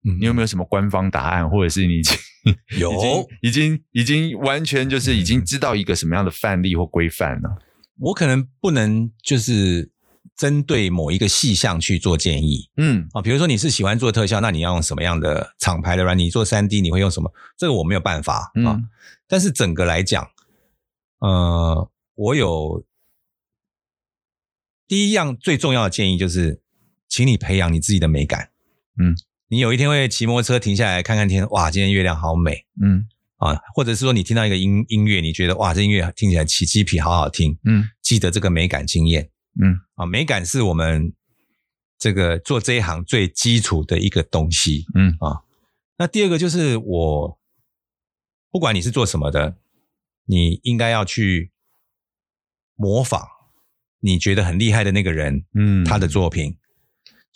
[0.04, 2.16] 嗯，你有没有什么官方答案，或者是你已经
[2.78, 7.58] 有 已经已经完全就是已经知道一个什么样的范例或规范了？
[7.98, 9.90] 我可能不能就是
[10.36, 12.68] 针对某一个细项去做建议。
[12.76, 16.24] 嗯，啊，比如说你是喜欢做特效，那你要用什么样的厂牌的软体？
[16.24, 17.32] 你做三 D 你会用什么？
[17.56, 18.72] 这个我没有办法啊。
[18.74, 18.88] 嗯、
[19.26, 20.28] 但是整个来讲，
[21.20, 22.84] 呃，我有
[24.86, 26.60] 第一样最重要的建议就是，
[27.08, 28.50] 请你培养你自己的美感。
[28.98, 29.16] 嗯，
[29.48, 32.66] 你有一天会骑摩托车停下来看看天，哇，今天月亮好美。
[32.82, 33.06] 嗯。
[33.38, 37.58] 啊，或者是说你听到一个音音乐，你觉得哇，这音乐听起来起鸡皮，好好听。
[37.64, 39.28] 嗯，记得这个美感经验。
[39.62, 41.12] 嗯，啊，美感是我们
[41.98, 44.86] 这个做这一行最基础的一个东西。
[44.94, 45.42] 嗯，啊，
[45.98, 47.38] 那第二个就是我，
[48.50, 49.58] 不管你是做什么的，
[50.24, 51.52] 你应该要去
[52.74, 53.22] 模仿
[54.00, 56.56] 你觉得很厉害的那个人，嗯，他的作品，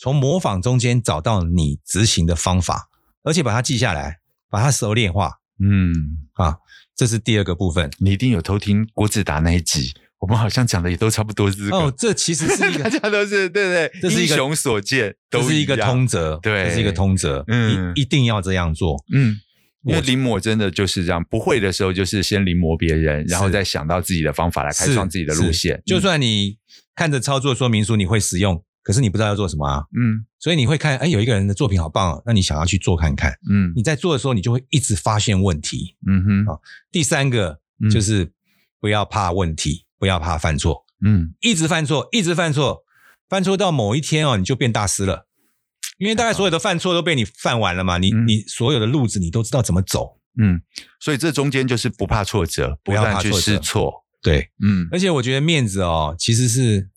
[0.01, 2.89] 从模仿中间找到你执行的方法，
[3.23, 4.17] 而且把它记下来，
[4.49, 5.33] 把它熟练化。
[5.63, 5.93] 嗯，
[6.33, 6.57] 啊，
[6.97, 7.91] 这是第二个部分。
[7.99, 11.51] 你一定有偷听郭志达那一集，我们好像讲的也都差不多。
[11.71, 19.37] 哦，这其实是一个， 大家都是对对，这是英雄所见，都是一个通则，对，这是一个通则，嗯，一定要这样做，嗯，
[19.85, 25.83] 因为临摹真的就是这样，不会的时候就是先临摹别人，然后再想到自己的方法来开创自己的路线。
[25.85, 26.57] 就算你
[26.95, 28.65] 看着操作说明书，你会使用。
[28.83, 36.59] 可是你不知道要做什么啊，嗯，所以你会看，哎，有一个人的作品好棒啊，那你想要去做看看，嗯，你在做的时候，你就会一直发现问题，嗯哼，啊，
[36.91, 38.33] 第三个就是
[38.81, 42.85] 不要怕问题，不要怕犯错，嗯，一直犯错，一直犯错，
[43.29, 45.27] 犯错到某一天哦，你就变大师了，
[45.99, 50.63] 因为大概所有的犯错都被你犯完了嘛，你你所有的路子你都知道怎么走，嗯，
[50.99, 56.89] 所以这中间就是不怕挫折，不要怕去试错，对，嗯，而且我觉得面子哦，其实是。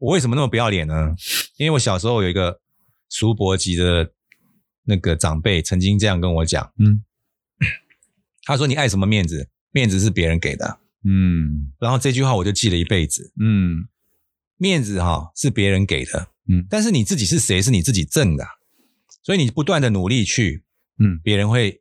[0.00, 1.14] 我为什么那么不要脸呢？
[1.56, 2.60] 因为我小时候有一个
[3.08, 4.12] 叔伯级的
[4.84, 7.04] 那个长辈曾经这样跟我讲，嗯，
[8.44, 9.48] 他说：“你爱什么面子？
[9.70, 13.32] 面子是别人给的。”嗯，然后这句话我就记了一辈子。
[13.40, 13.88] 嗯，
[14.56, 17.62] 面子哈是别人给的，嗯，但是你自己是谁？
[17.62, 18.44] 是你自己挣的，
[19.22, 20.64] 所以你不断的努力去，
[20.98, 21.80] 嗯，别人会，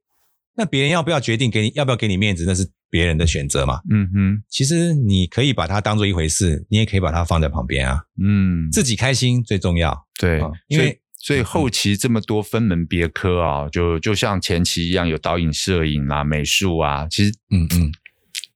[0.56, 2.46] 那别人要不要决定给你，要不要给你面子？
[2.46, 2.70] 那是。
[2.90, 17.92] 别人的选择嘛，嗯哼，其实你可以把它当做一回事，你也可以把它放在旁边啊，嗯，自己开心最重要，对，因为所以后期这么多分门别科啊，就就像前期一样，有导演、摄影啊、美术啊，其实，嗯嗯，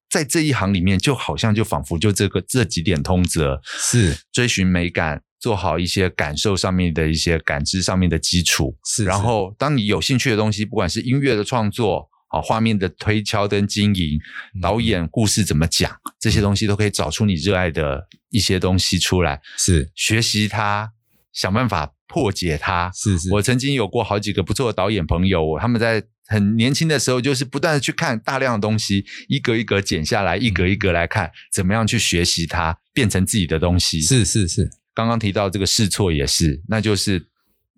[0.10, 4.18] 在这一行里面，就好像就仿佛就这个这几点通则，是。
[4.32, 12.10] 追寻美感，做好一些感受上面的一些感知上面的基础，是，然后当你有兴趣的东西，不管是音乐的创作。
[12.34, 14.20] 啊，画面的推敲跟经营，
[14.60, 19.40] 导演故事怎么讲，这些东西都可以找出你热爱的一些东西出来。
[19.56, 20.92] 是学习它，
[21.32, 22.92] 想办法破解它。
[22.96, 34.02] 是是，我曾经有过好几个不错的导演朋友，他们在很年轻的时候，就是不断的去看大量的东西，一格一格剪下来，一格一格来看，怎么样去学习它，变成自己的东西。
[34.02, 37.28] 是是是，刚刚提到这个试错也是，那就是。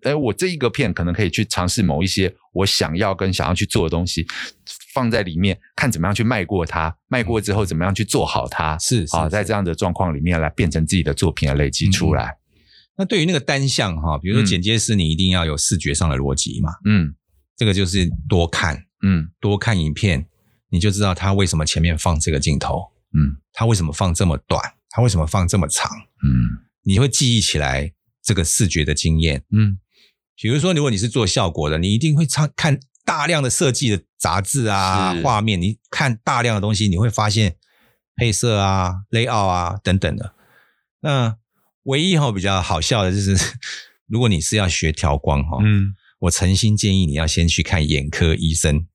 [0.02, 4.26] 哎，我这一个片可能可以去尝试某一些我想要跟想要去做的东西，
[4.94, 12.28] 放在里面看怎么样去迈过它，迈过之后怎么样去做好它，是啊，在这样的状况里面来变成自己的作品来累积出来。
[12.28, 12.38] 嗯、
[12.98, 17.14] 那对于那个单项哈，比如说剪接师，你一定要有视觉上的逻辑嘛，嗯，
[17.56, 20.26] 这个就是多看，嗯，多看影片，
[20.70, 25.90] 你就知道他为什么前面放这个镜头，嗯，他为什么放这么短，他为什么放这么长，
[26.24, 26.48] 嗯，
[26.82, 27.92] 你会记忆起来
[28.22, 29.78] 这个视觉的经验，嗯。
[30.40, 37.56] 比如说，如果你是做效果的，你一定会看看大量的设计的杂志啊、画面，你看大量的东西，你会发现
[38.14, 40.34] 配色啊、layout 啊等等的。
[41.00, 41.36] 那
[41.84, 43.36] 唯一哈比较好笑的就是，
[44.06, 48.86] 如果你是要学调光哈，嗯，我诚心建议你要先去看眼科医生。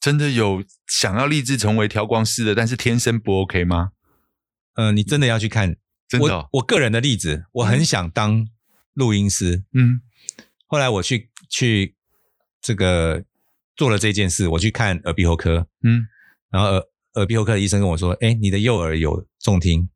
[0.00, 3.90] 真的有想要立志成为调光师的，但是天生不 OK 吗？
[4.76, 5.76] 嗯、呃，你真的要去看。
[6.08, 8.46] 真的、哦我，我个人的例子，我很想当
[8.94, 9.64] 录音师。
[9.72, 10.02] 嗯。
[10.66, 11.94] 后来我去去
[12.60, 13.22] 这个
[13.76, 16.06] 做了这件事，我去看耳鼻喉科，嗯，
[16.50, 16.82] 然后耳
[17.14, 19.88] 耳鼻喉科的医生跟我说：“哎，你的右耳有重听。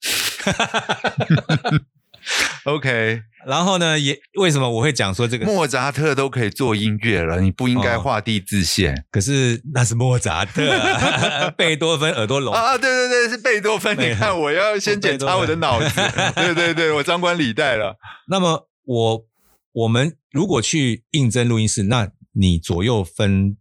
[2.64, 8.96] ”OK，然后呢，也为什么我会讲说这个莫扎特都可以做音乐了，你不应该画地自限。
[8.96, 10.62] 哦、可是那是莫扎特，
[11.58, 12.78] 贝多芬耳朵聋啊！
[12.78, 13.94] 对对对，是贝多芬。
[13.98, 16.00] 你看，我要先检查我的脑子。
[16.34, 17.98] 对对对，我张冠李戴了。
[18.28, 19.26] 那么我。
[19.74, 23.56] 我们如果去应征录音室，那你左右分、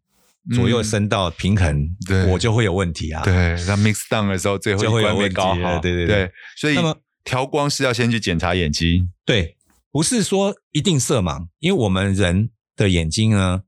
[0.53, 1.95] 左右声道平衡，
[2.31, 3.23] 我就会有问题啊。
[3.23, 3.33] 对，
[3.65, 5.35] 那 mix down 的时候，最后就会有问题。
[5.81, 9.09] 对对对，对，所以那么调光是要先去检查眼睛。
[9.25, 9.57] 对，
[9.91, 13.63] 不是说一定色盲，因为我们人的眼睛呢，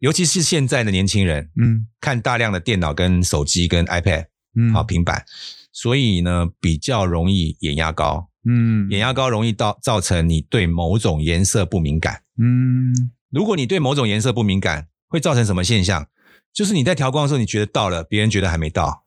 [0.00, 4.26] 尤其是现在的年轻人，嗯，看大量的电脑、跟手机、跟 iPad，
[4.56, 5.24] 嗯，好平板，
[5.70, 8.30] 所以呢比较容易眼压高。
[8.48, 12.22] 嗯，眼压高容易造造成你对某种颜色不敏感。
[12.38, 16.06] 嗯，如果你对某种颜色不敏感，会造成什么现象？
[16.52, 19.04] 就是你在调光的时候，你觉得到了，别人觉得还没到，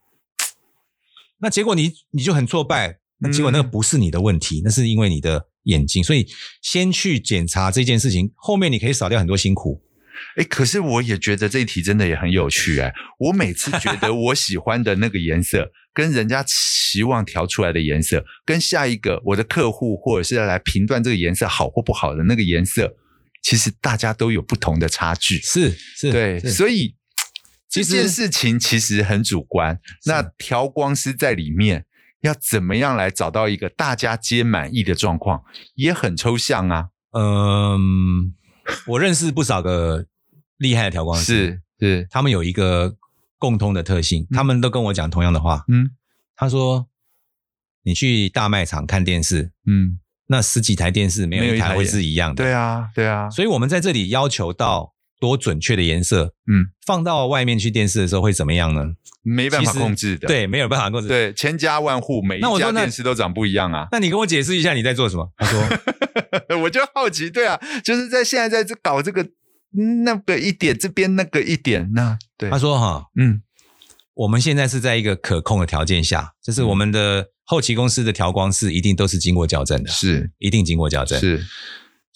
[1.40, 3.00] 那结果你你就很挫败。
[3.22, 6.02] 那结果那个不是你的问题，嗯、那是因为你的眼睛。
[6.02, 6.26] 所以
[6.62, 9.82] 先去检查这件事情，后面你可以少掉很多辛苦。
[10.38, 22.96] 诶，可是我也觉得这一题真的也很有趣诶，我每次觉得我喜欢的那个颜色，跟人家期望调出来的颜色，跟下一个我的客户或者是要来评断这个颜色好或不好的那个颜色，
[23.42, 25.38] 其实大家都有不同的差距。
[25.40, 26.96] 是是，对，所以
[27.70, 29.80] 这件事情其实很主观。
[30.06, 31.86] 那调光师在里面
[32.22, 35.44] 要怎么样来找到一个大家皆满意的状况，
[35.76, 36.88] 也很抽象啊。
[37.14, 38.34] 嗯。
[38.86, 40.06] 我认识不少个
[40.58, 42.96] 厉害的调光师，是是，他们有一个
[43.38, 45.64] 共通的特性，嗯、他们都跟我讲同样的话。
[45.68, 45.92] 嗯，
[46.36, 46.88] 他说
[47.84, 53.30] ：“你去大卖场看电视，嗯，那十几台电视没有一台会是一样的。”对啊，对啊。
[53.30, 58.94] 所以我们在这里要求到多准确的颜色，嗯，放到外面去电视的时候会怎么样呢？
[59.22, 61.08] 没办法控制的，对，没有办法控制。
[61.08, 63.88] 对，千家万户，每一家电视都长不一样啊。
[63.92, 65.30] 那，那你跟我解释一下你在做什么？
[65.38, 65.60] 他说，
[66.64, 69.28] 我就好奇，对啊，就是在现在在这搞这个
[70.04, 72.50] 那个一点，这边那个一点，那对。
[72.50, 73.42] 他说哈，嗯，
[74.14, 81.46] 我们现在是在一个可控的条件下，就是我们的后期公司的调光师一定都是经过校正的，是，一定经过校正，是。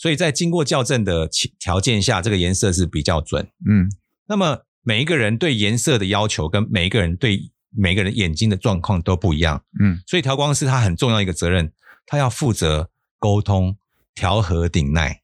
[0.04, 3.90] 所以在经过校正的条件下，这个颜色是比较准，嗯。
[4.28, 4.66] 那么。
[4.86, 11.72] 每一个人对颜色的要求跟每一个人对每个人眼睛的状况都不一样，嗯，所以调光师他很重要一个责任，
[12.06, 13.78] 他要负责沟通、
[14.14, 15.22] 调和、顶耐，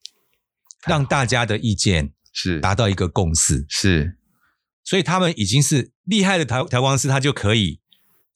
[0.88, 4.16] 让大家的意见是达到一个共识，是，
[4.86, 7.82] 所以他们已经是厉害的调调光师，他就可以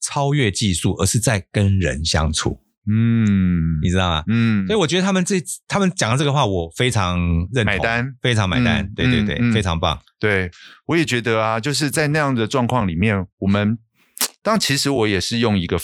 [0.02, 2.60] 超越技术，而是在跟人相处。
[2.86, 4.24] 嗯，你知道吗？
[4.28, 7.18] 嗯，所以我觉得他们这他们讲的这个话，我非常
[7.52, 8.82] 认同，买单，非常买单。
[8.82, 9.98] 嗯、对对对，嗯、非常棒。
[10.18, 10.50] 对，
[10.86, 13.78] 我也觉得啊，就是在那样的状况里面，我们
[14.42, 15.78] 当其实我也是用一个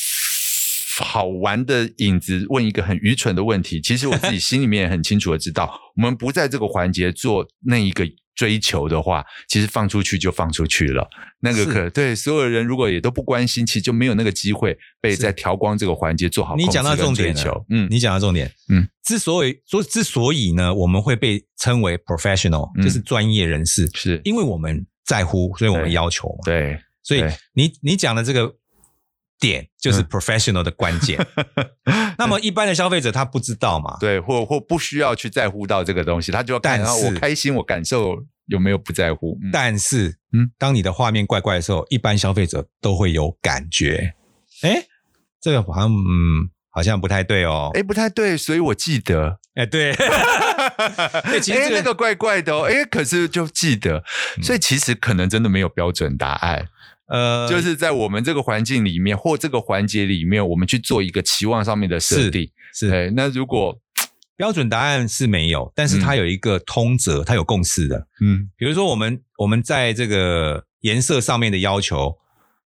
[1.02, 3.80] 好玩的影子问一个很愚蠢的问题。
[3.80, 8.06] 其实我自己心里面也很清楚的知道，我们不在这个环节做那一个。
[8.40, 11.06] 追求的话，其实放出去就放出去了。
[11.40, 16.56] 那个可对所有人，如果也都不关心，其实就没有那个机会被在调光这个环节做好。
[16.56, 24.20] 你讲到重点了，嗯，你讲到重点，嗯，之所以说之所以呢，我们会被称为 professional，就是专业人士，嗯、是。
[24.24, 26.38] 因为我们在乎，所以我们要求嘛。
[26.44, 27.22] 对，对所以
[27.52, 28.54] 你你讲的这个
[29.40, 31.18] 点就是 professional 的关键。
[31.84, 33.96] 嗯、 那么一般的消费者他不知道嘛？
[33.98, 38.24] 对，或或不需要去在乎到这个东西，他就要看到我开心，我感受。
[38.46, 39.38] 有没有不在乎？
[39.44, 44.14] 嗯、但是，嗯，当你的画面怪怪的时候，一般消费者都会有感觉。
[44.62, 44.86] 哎，
[45.40, 47.70] 这个好像，嗯，好像不太对哦。
[47.74, 49.38] 哎，不太对，所以我记得。
[49.54, 49.92] 哎，对。
[49.94, 52.62] 哎，那个怪怪的哦。
[52.64, 54.02] 哎，可是就记得，
[54.42, 56.66] 所以其实可能真的没有标准答案。
[57.10, 62.50] 呃、嗯，就是在我们这个环境里面，或这个环节里面，我们去做一个期望上面的设定。
[62.72, 63.78] 是，是哎，那如果。
[64.36, 68.06] 标准答案是没有，但是它有一个通则，嗯、它有共识的。
[68.22, 72.16] 嗯，比如说我们我们在这个颜色上面的要求，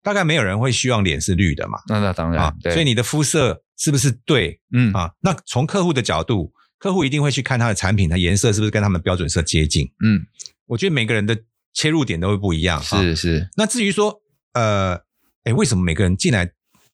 [0.01, 1.77] 大概没有人会希望脸是绿的嘛？
[1.87, 4.59] 那那当然，啊、对，所以你的肤色是不是对？
[4.73, 9.85] 嗯啊，那从客户的角度，客户一定会去看他的产品，它颜色是不是跟他们标准色接近？
[10.03, 10.25] 嗯，
[10.65, 11.37] 我觉得每个人的
[11.75, 12.81] 切入点都会不一样。
[12.81, 13.47] 是是。
[13.55, 14.19] 那至于说，
[14.53, 15.03] 呃，
[15.43, 16.51] 诶，为什么每个人进来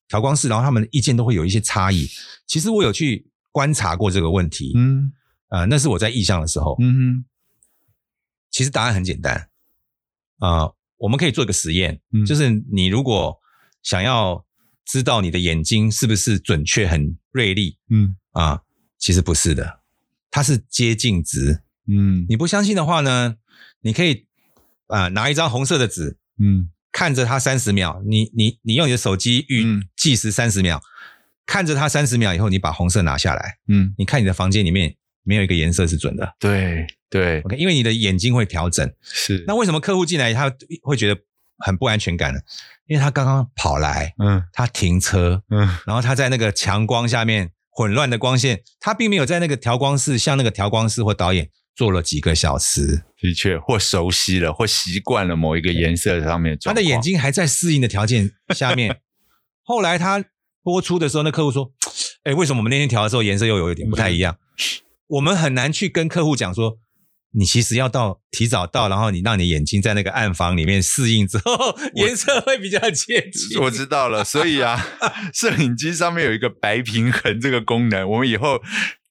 [0.07, 2.07] 调光室，然后他们的意见都会有一些差异？
[2.45, 3.29] 其实我有去。
[3.55, 5.13] 观察过这个问题，嗯，
[5.47, 7.25] 呃，那是我在意向的时候，嗯哼，
[8.51, 9.49] 其实答案很简单，
[10.39, 13.39] 啊、呃，我们可以做一个实验，嗯、就是你如果
[13.81, 14.45] 想要
[14.83, 18.61] 知道你的眼睛是不是准确、很锐利，嗯，啊、呃，
[18.97, 19.79] 其实不是的，
[20.29, 23.37] 它是接近值，嗯，你不相信的话呢，
[23.79, 24.27] 你可以
[24.87, 29.65] 啊、呃、拿一张红色的纸，嗯，看着它三十秒，你你你用你的手机预
[29.97, 30.81] 计时三十秒。
[31.45, 33.57] 看着它三十秒以后，你把红色拿下来。
[33.67, 36.33] 嗯，你看你的房间里面没有一个颜色是准的。
[36.39, 38.89] 对对，OK，因为你的眼睛会调整。
[39.01, 39.43] 是。
[39.45, 40.49] 那为什么客户进来他
[40.83, 41.19] 会觉得
[41.57, 42.39] 很不安全感呢？
[42.87, 53.03] 因为他刚刚跑来，嗯，他停车，嗯，然后他在那个强光下面混乱的光线，他并没有在那个调光室像那个调光室或导演做了几个小时。
[53.17, 59.01] 的确，或熟悉了，或习惯了某一个颜色上面，他的眼睛还在适应的条件下面。
[59.63, 60.25] 后来他。
[60.65, 61.71] 播出的时候，那客户说
[62.25, 64.35] ：“哎，为什么我们那天调的时候颜色又有一点不太一样？”
[65.05, 66.79] 我们很难去跟客户讲说
[67.37, 71.55] ：“你其实要到提早到，然后你让你眼睛在那个暗房里面适应之后，
[71.93, 73.61] 颜色会比较接近。
[73.61, 74.83] 我知道了，所以啊，
[75.31, 78.59] 摄影机上面有一个白平衡这个功能，我们以后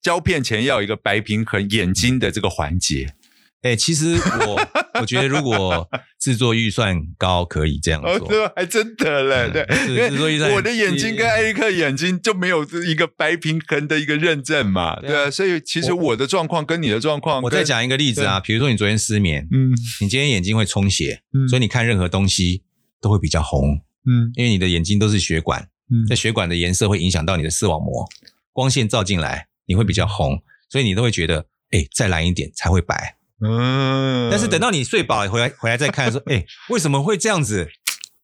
[0.04, 3.14] 胶片前要有一个白平衡眼睛的这个环节。
[3.62, 4.60] 哎、欸，其实我
[5.00, 5.88] 我觉得，如果
[6.20, 8.28] 制作预算高，可以这样做。
[8.28, 22.62] 哦，还真的嘞，对，因为我的眼睛跟艾利克眼睛就没有一个白平衡的一个认证嘛，对啊，所以其实我的状况跟你的状况，我再讲一个例子啊，比如说你昨天失眠，嗯，你今天眼睛会充血，嗯，所以你看任何东西
[23.00, 28.06] 都会比较红，嗯，因为你的眼睛都是血管，嗯，那血管的颜色会影响到你的视网膜，
[28.52, 33.16] 光线照进来你会比较红，所以你都会觉得，哎，再蓝一点才会白。
[33.40, 37.68] 嗯，但是等到你睡饱回来回来再看说， 哎，为什么会这样子？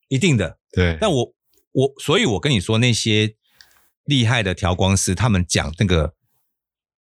[0.08, 0.96] 一定的，对。
[1.00, 1.34] 但我
[1.72, 3.34] 我，所以我跟你说，那些
[4.04, 6.14] 厉害的调光师，他们讲那个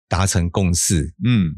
[0.09, 1.57] 达成共识，嗯，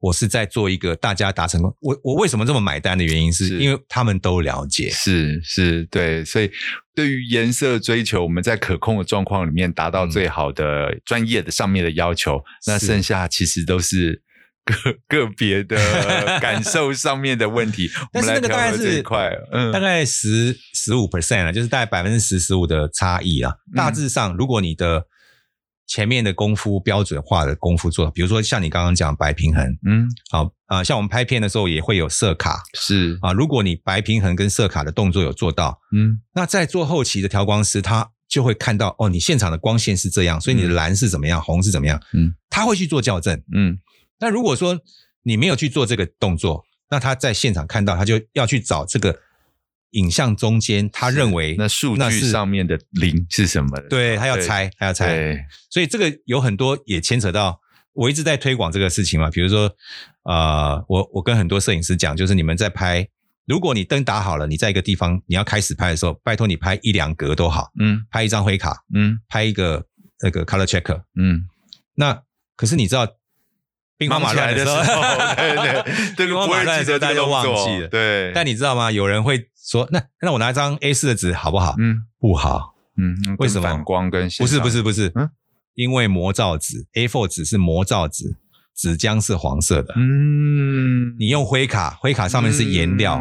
[0.00, 1.74] 我是在做一个大家达成共。
[1.80, 6.24] 我我为什么这么买单的原因，是因为他们都了解，是是，对。
[6.24, 6.50] 所以
[6.94, 14.22] 对于颜色追求，我们在可控的状况里面达到最好的专业的上面的要求，那剩下其实都是。
[14.68, 14.74] 个
[15.08, 15.78] 个别的
[16.42, 19.02] 感受上面的问题，但是那个大概是
[19.50, 23.50] 嗯，大概十十五 percent 啊，就是大概百分之十十五的差异啊。
[23.74, 25.06] 大致上，如果你的
[25.88, 33.18] 前面的功夫标准化的功夫做，比如说像你刚刚讲白平衡，嗯，好啊，像我们拍片的时候也会有色卡，是。
[33.22, 43.78] 啊，如果你白平衡跟色卡的动作有做到，嗯，那在做后期的调光师，他就会看到哦，你现场的光线是这样，所以你的蓝是怎么样，红是怎么样，嗯，他会去做校正，嗯。
[44.20, 44.78] 那如果说
[45.22, 49.18] 你没有去做这个动作，那他在现场看到，他就要去找这个
[49.92, 53.80] 影像中间，他认为那数据上面的零是什么？
[53.88, 55.14] 对，他要猜，他要猜。
[55.14, 57.60] 对，所以这个有很多也牵扯到，
[57.92, 59.30] 我一直在推广这个事情嘛。
[59.30, 59.70] 比如说，
[60.24, 63.08] 呃，我我跟很多摄影师讲，就是你们在拍，
[63.46, 69.86] 如果你灯打好了，你在一个地方你要开始拍的时候，拜托你拍一两格都好，嗯，拍一张灰卡，嗯，拍一个
[70.22, 71.46] 那个 color checker，嗯，
[71.94, 72.22] 那
[72.56, 73.06] 可是你知道。
[74.00, 74.82] 兵荒马乱的时候，
[76.16, 77.88] 对兵荒马乱的时候大家都忘记了。
[77.88, 78.92] 对，但你知道吗？
[78.92, 82.74] 有人会说：“那那我拿一张 A 四的纸好不好？”嗯，不好。
[82.96, 83.68] 嗯，为什么？
[83.68, 85.28] 反光跟不是不是不是，嗯，
[85.74, 88.36] 因为模造纸 A4 纸是模造纸，
[88.76, 89.94] 纸浆是黄色的。
[89.96, 93.20] 嗯，你用灰卡，灰卡上面是颜料，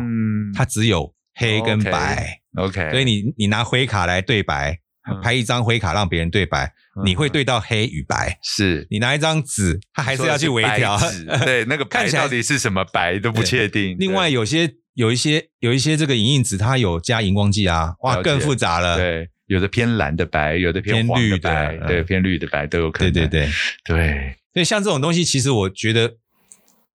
[0.55, 2.39] 它只有黑跟白。
[2.55, 4.79] OK，所以你你拿灰卡来对白。
[5.21, 6.71] 拍一张灰卡让别人对白，
[7.03, 8.37] 你会对到黑与白。
[8.43, 10.97] 是你拿一张纸，他还是要去微调。
[11.43, 13.95] 对，那个白到底是什么白都不确定。
[13.99, 18.97] 另外，有些有一些有一些这个影印纸，它有加荧光剂啊，哇，更复杂了。
[18.97, 23.13] 对，有的偏蓝的白，有的偏黄的白，对，偏绿的白都有可能。
[23.13, 23.49] 对对对
[23.85, 24.35] 对。
[24.53, 26.15] 所以像这种东西，其实我觉得，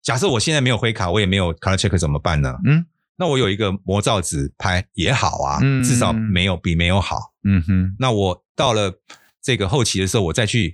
[0.01, 2.55] 假设我现在没有灰卡，我也没有 color check 怎么办呢？
[2.65, 2.85] 嗯。
[3.19, 7.33] 那我有一个魔造纸拍也好啊，嗯、至少没有比没有好。
[7.43, 7.95] 嗯哼。
[7.99, 9.01] 那我到了
[9.43, 10.73] 这个后期的时候，我再去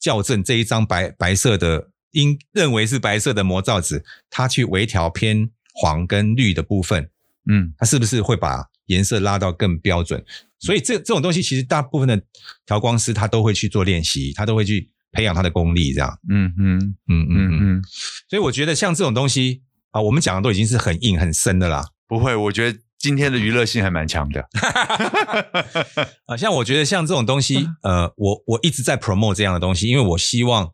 [0.00, 7.10] 校正这一张白白色的，应认为是白色的魔造纸，它去微调偏黄跟绿的部分，
[7.50, 10.24] 嗯，它是不是会把颜色拉到更标准？
[10.60, 12.18] 所以这这种东西，其实大部分的
[12.64, 16.18] 调光师他都会去做练习，他都会去培养他的功力，这样。
[16.30, 17.82] 嗯哼，嗯嗯嗯嗯。
[18.30, 19.62] 所以我觉得像这种东西。
[19.92, 21.84] 啊，我们讲的都已经是很硬很深的啦。
[22.08, 24.46] 不会，我觉得今天的娱乐性还蛮强的。
[26.26, 30.72] 啊，像我觉得像这种东西，呃，我我一直在 promote 这样的东西，因为我希望，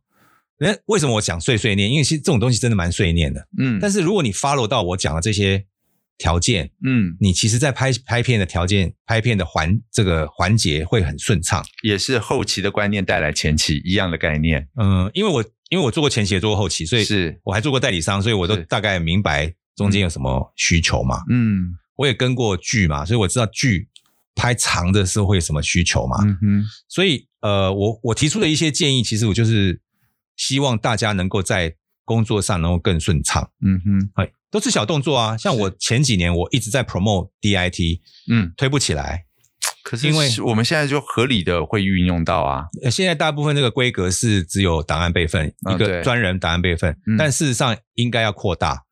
[0.60, 1.90] 诶，为什么我讲碎碎念？
[1.90, 3.46] 因为其实这种东西真的蛮碎念的。
[3.58, 5.64] 嗯，但是如果你 follow 到我讲的这些
[6.16, 14.68] 条件，嗯，你其实在拍拍片的条件、拍片的环这个环节会很顺畅，也是后期的观念带来前期一样的概念。
[14.80, 15.44] 嗯，因为我。
[15.68, 21.22] 因为我做过前期，也做过后期，所以是我还做过代理商，所以我都大概明白中间有什么需求嘛。
[21.28, 23.88] 嗯，我也跟过剧嘛，所以我知道剧
[24.34, 26.24] 拍长的时候会有什么需求嘛。
[26.24, 29.80] 嗯哼，所以呃，我我提出的一些建议，其实我就是
[30.36, 33.50] 希望大家能够在工作上能够更顺畅。
[33.60, 38.00] 嗯哼，哎，都是小动作啊，像我前几年我一直在 promote DIT，
[38.30, 39.26] 嗯，推不起来。
[39.88, 48.84] 可是因为我们现在就合理的会运用到啊，现在大部分这个规格是只有档案备份，一个专人档案备份，但事实上应该要扩大。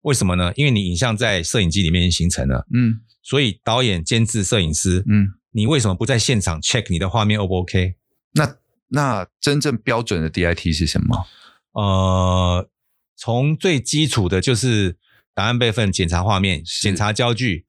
[0.00, 0.52] 为什么呢？
[0.56, 7.94] 因为你影像在摄影机里面形成了，嗯，所以导演、监制、摄影师，嗯，你为什么不在现场 check 你的画面 O 不 OK？
[8.34, 8.56] 那
[8.88, 11.26] 那真正标准的 DIT 是什么？
[11.74, 12.68] 呃，
[13.16, 14.96] 从最基础的就是
[15.32, 17.66] 档案备份、检查画面、检查焦距，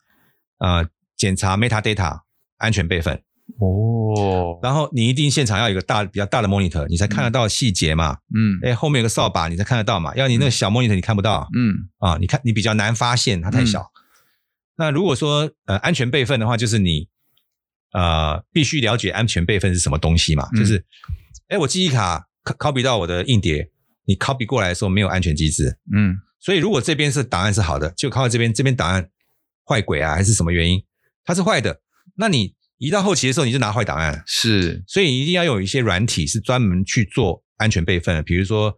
[0.58, 2.22] 呃，检查 metadata。
[2.62, 3.14] 安全备份，
[3.60, 8.18] 哦，然后你一定现场要有一个大比较大的 monitor，你才看得到细节嘛。
[8.36, 10.16] 嗯，哎，后面有个扫把，你才看得到嘛。
[10.16, 11.48] 要你那个小 monitor，你看不到。
[11.56, 13.82] 嗯，啊，你看你比较难发现，它太小。
[13.82, 13.92] 嗯、
[14.78, 17.08] 那如果说呃安全备份的话，就是你
[17.94, 20.48] 呃必须了解安全备份是什么东西嘛。
[20.54, 20.86] 嗯、就是，
[21.50, 23.70] 哎，我记忆卡 copy 到我的硬碟，
[24.06, 25.78] 你 copy 过来的时候没有安全机制。
[25.94, 29.10] 嗯，所以如果这边是档案是好的，就靠这边这边档案
[29.68, 30.84] 坏鬼啊，还是什么原因，
[31.24, 31.82] 它是坏的，
[32.22, 32.54] 那你。
[32.84, 38.76] 移到后期的时候，你就拿坏档案，是，所以一定要有一些软体是专门去做安全备份的，比如说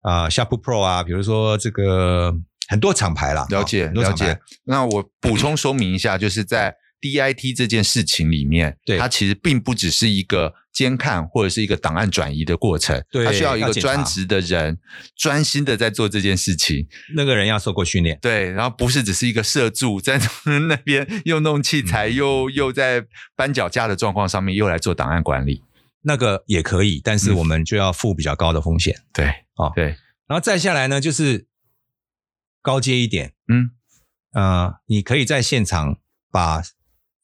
[0.00, 2.34] 啊、呃、，Sharp Pro 啊，比如说这个
[2.68, 4.38] 很多厂牌啦，了解，了解。
[4.64, 10.54] 那我补充说明一下，就是在 DIT 这件事情里面，对，它其实并不只是一个。
[10.72, 14.78] 监看或者是一个档案转移的过程，对，他需要一个专职的人
[15.14, 16.88] 专心的在做这件事情。
[17.14, 20.18] 那个人要受过训练，对，然后不是只是一个摄助在
[20.68, 23.04] 那边又弄器材，嗯、又又在
[23.36, 25.62] 搬脚架的状况上面又来做档案管理，
[26.04, 28.98] 那个也可以，但是我们就要付比较高的风险。
[29.12, 29.26] 对，
[29.56, 29.88] 哦，对，
[30.26, 31.46] 然后再下来呢，就是
[32.62, 33.72] 高阶一点，嗯，
[34.32, 35.98] 呃，你可以在现场
[36.30, 36.62] 把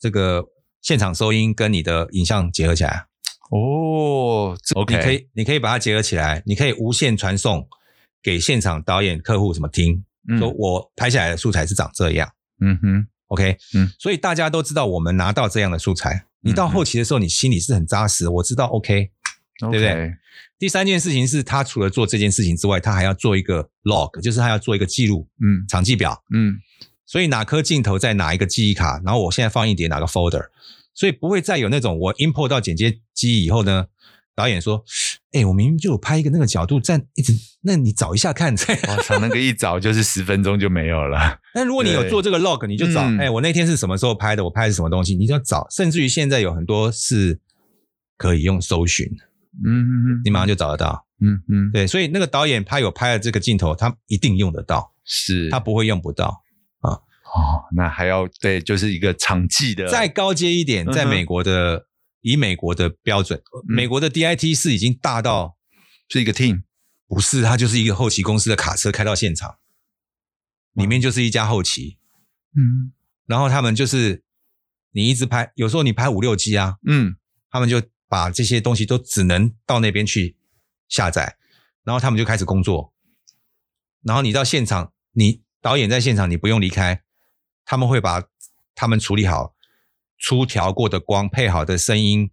[0.00, 0.44] 这个
[0.82, 3.06] 现场收音跟你的影像结合起来。
[3.50, 7.66] 哦，OK，你可以，你可以把它结合起来，你可以无线传送
[8.22, 12.30] 给现场导演、客户什么听，嗯、说我拍下来的素材是长这样，
[12.60, 19.10] 嗯哼，OK，嗯，所以大家都知道我们拿到这样的素材，你到后期的时候，你心里是很扎实，我知道 OK，
[19.60, 20.12] 对不对.
[20.58, 26.58] 第三件事情是他除了做这件事情之外，他还要做一个 log，就是他要做一个记录，嗯，场记表，嗯，
[27.08, 30.50] 所以哪颗镜头在哪一个记忆卡，然后我现在放一点哪个 folder。
[30.94, 33.86] 所以不会再有那种我 import 到剪接机以后呢，
[34.34, 34.84] 导演说
[35.32, 37.32] ：“哎，我明明就有拍一个那个角度，站一直，
[37.62, 41.38] 那你找一下看。”我操，那个一找就是十分钟就没有了。
[41.54, 44.44] 但如果你有做这个 log，你就找，哎、嗯，我那天是什么时候拍的？
[44.44, 45.14] 我拍的是什么东西？
[45.14, 47.40] 你就要找，甚至于现在有很多是
[48.16, 49.06] 可以用搜寻，
[49.64, 51.86] 嗯嗯嗯，你马上就找得到，嗯嗯，对。
[51.86, 56.42] 所以那个导演他有拍了这个镜头，他一定用得到，是他不会用不到。
[57.34, 59.86] 哦，那还要对，就是一个场记的。
[59.88, 61.84] 再高阶一点，在美国的、嗯、
[62.22, 65.56] 以美国的标准，嗯、美国的 DIT 是已经大到
[66.08, 66.62] 是一个 team，
[67.06, 69.58] 不是，它就是一个后期公司的卡车开到现场，
[70.72, 71.98] 里面就是一家后期，
[72.56, 72.92] 嗯，
[73.26, 74.24] 然后他们就是
[74.92, 77.16] 你一直拍，有时候你拍五六 G 啊，嗯，
[77.50, 80.36] 他们就把这些东西都只能到那边去
[80.88, 81.36] 下载，
[81.84, 82.94] 然后他们就开始工作，
[84.02, 87.02] 然后你到现场，你导演在现场，你不用离开。
[87.70, 88.24] 他们会把
[88.74, 89.52] 他们处理好、
[90.16, 92.30] 出调过的光、配好的声音，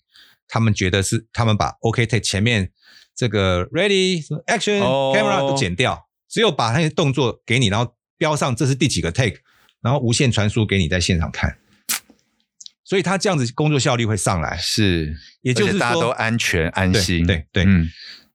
[0.48, 2.72] 他们觉得是他们把 OK take 前面
[3.14, 9.40] 这个 Ready Action Camera 都剪掉，只有把那些动作给你，然后标上这是第几个 take，
[9.82, 11.58] 然后无线传输给你在现场看。
[12.86, 17.28] 所以他这样子工作效率会上来，是，也就是说大家都安全安心。
[17.28, 17.90] 对对，嗯，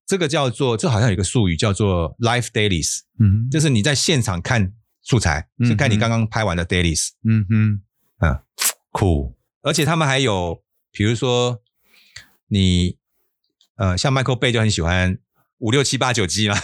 [0.07, 4.75] 这个叫做这好像有一个术语叫做 life Dailies，嗯，就是你在现场看。
[5.03, 7.81] 素材是看你刚刚拍完的 dailies，嗯哼，
[8.21, 8.43] 嗯，
[8.93, 11.61] 酷，而且他们还有，比如说
[12.49, 12.99] 你，
[13.77, 15.19] 呃，像 Michael Bay 就很喜欢
[15.59, 16.57] 五六七八九机嘛，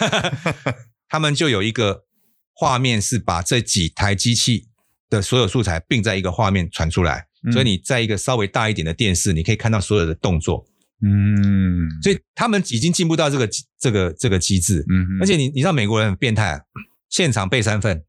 [1.09, 2.05] 他们就有一个
[2.53, 4.67] 画面是把这几台机器
[5.09, 10.65] 的所有素材并在一个画面传出来，嗯、所以你在一个稍微大一点的电视，你可以看到所有的动作，
[11.01, 16.61] 嗯，所以他们已经进步到这个这个这个机制，嗯哼，而且你你知道美国人很变态，啊
[17.09, 18.03] 现场备三份。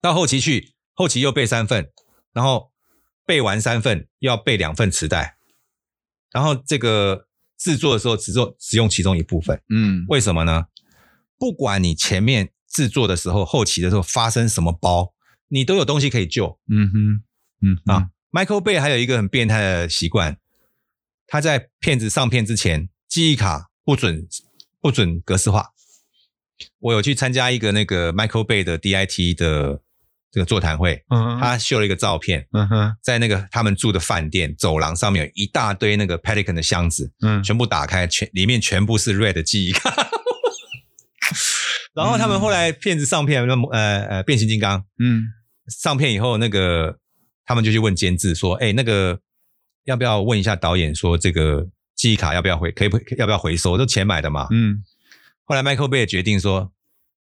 [0.00, 1.90] 到后期去，后期又备三份，
[2.32, 2.72] 然后
[3.26, 5.36] 备完三份又要备两份磁带，
[6.32, 7.26] 然后这个
[7.58, 10.66] 制作的时候只做只用其中一部分，嗯，为什么呢？
[11.38, 15.12] 不管你前面制作的时候，后期的时候发生什么包，
[15.48, 17.22] 你都有东西可以救，嗯哼，
[17.60, 20.38] 嗯啊，Michael Bay 还有一个很变态的习惯，
[21.26, 24.26] 他在片子上片之前，记忆卡不准
[24.80, 25.74] 不准格式化。
[26.78, 29.82] 我有去参加一个那个 Michael Bay 的 DIT 的。
[30.32, 31.02] 这个座谈会，
[31.40, 32.46] 他秀了一个照片，
[33.02, 37.12] 在那个他们住的饭店走廊上面有一大堆那个 Pelican 的箱子，
[37.44, 39.92] 全部打开，全里面全部是 Red 记忆卡。
[41.92, 45.24] 然后他们后来片子上片，呃呃，变形金刚，嗯，
[45.68, 46.96] 上片以后，那个
[47.44, 49.18] 他们就去问监制说，哎，那个
[49.84, 51.66] 要不要问一下导演说，这个
[51.96, 53.76] 记忆卡要不要回，可以不要不要回收？
[53.76, 54.84] 都钱买的嘛，嗯。
[55.44, 56.72] 后来 Michael Bay 决定说，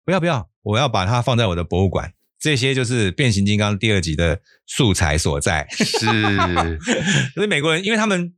[0.06, 2.14] 不要不要，我要把它放在我的博物馆。
[2.40, 6.06] 这些就是变形金刚第二集的素材所在， 是，
[7.36, 8.34] 所以美国人因为他们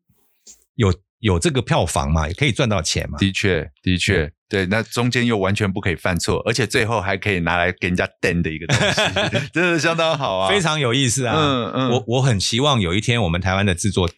[0.76, 3.18] 有有这个票房嘛，也可以赚到钱嘛。
[3.20, 11.36] 的确，的确，对，那中间又完全不可以犯错，而且最后还可以拿来给人家登的一个东西， 真的相当好啊，非常有意思啊。
[11.38, 14.10] 嗯嗯，我我很希望有一天我们台湾的制作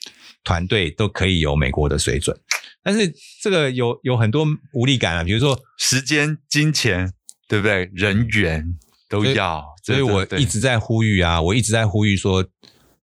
[0.45, 2.37] 团队都可以有美国的水准，
[2.81, 7.11] 但是这个有有很多无力感啊，比如说时间、金钱，
[7.49, 7.89] 对不对？
[7.93, 8.65] 人员
[9.09, 12.43] 都要，所以，我一直在呼吁啊，我一直在呼吁说，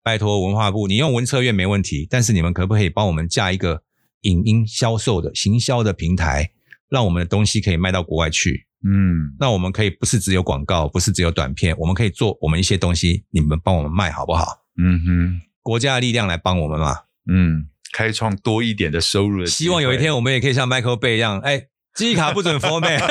[0.02, 3.82] 拜托文化部，你用文策院没问题，但是你们可不可以帮我们架一个
[4.22, 6.52] 影音销售的行销的平台？
[6.88, 14.46] 让我们的东西可以卖到国外去，嗯，那我们可以不是只有广告，不是只有短片，我们可以做我们一些东西，你们帮我们卖好不好？
[14.80, 16.96] 嗯哼，国家的力量来帮我们嘛，
[17.30, 19.46] 嗯，开创多一点的收入的。
[19.46, 23.02] 希望有一天我们也可以像 Michael Bay 一样，哎，记忆卡不准 format。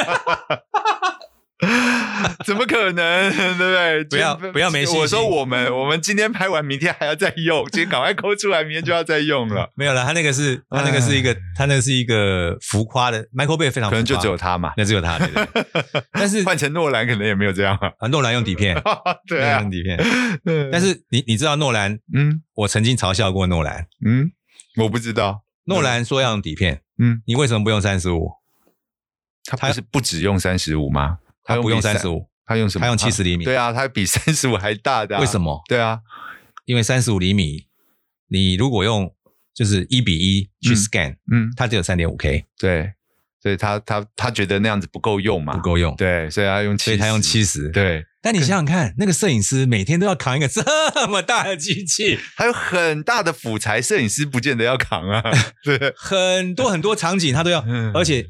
[2.46, 3.30] 怎么可能？
[3.36, 4.04] 对不对？
[4.06, 5.02] 不要不要没信心。
[5.02, 9.72] 我说我们我们今天拍完，明天还要再用，今天赶快抠出来，明天就要再用了。
[9.76, 15.18] 没有了，他那个是他那个是一个他那个是一个浮夸的，Michael Bay 非常，可能就只有他嘛，那只有他。
[15.20, 17.92] 对对 但是换成诺兰可能也没有这样啊。
[18.10, 18.76] 诺兰用底片，
[19.28, 19.98] 对啊，用底片。
[20.72, 22.00] 但是你你知道诺兰？
[22.16, 23.88] 嗯，我曾经嘲笑过诺兰。
[24.06, 24.32] 嗯，
[24.78, 25.44] 我不知道。
[25.66, 26.82] 诺兰说要用底片。
[27.00, 28.32] 嗯，你为什么不用三十五？
[29.46, 31.20] 他不是不只用三十五吗？
[31.48, 32.82] 他不用三十五，他用什么？
[32.82, 33.46] 他用七十厘米。
[33.46, 35.18] 对啊，他比三十五还大的。
[35.20, 35.62] 为什么？
[35.68, 36.00] 对啊，
[36.66, 37.66] 因为三十五厘米，
[38.28, 39.12] 你如果用
[39.54, 42.46] 就是一比一去 scan，嗯，它只有三点五 K。
[42.60, 42.92] 对，
[43.42, 45.96] 所以他他他觉得那样子不够用嘛，不够用。
[45.96, 47.70] 对，所以他用，所以他用七十。
[47.70, 50.62] 对，但你想想看，那个摄影师每天都要扛一个这
[51.08, 55.24] 么大的机器， 还有很大的辅材，摄影师不见得要扛啊。
[55.64, 58.28] 对，很多很多场景他都要，而且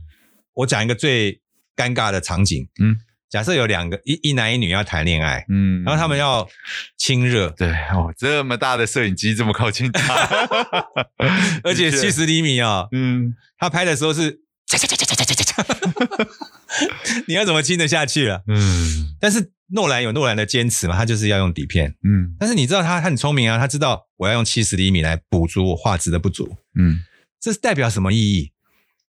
[0.54, 1.42] 我讲一个最
[1.76, 2.98] 尴尬的场景，嗯。
[3.30, 6.48] 假设有两个一一男一女要谈恋爱，嗯，然后他们要
[6.98, 10.48] 亲热，对哦，这么大的摄影机这么靠近他，
[11.64, 14.40] 而且七十厘米啊，嗯，他拍的时候是，
[17.28, 18.42] 你要怎么亲得下去啊？
[18.48, 27.02] 嗯，但是诺兰有诺兰的坚持嘛，他就是要用底片，嗯，但是你知道他他很聪明啊，他知道我要用七十厘米来补足我画质的不足，嗯，
[27.42, 28.54] 这是代表什么意义？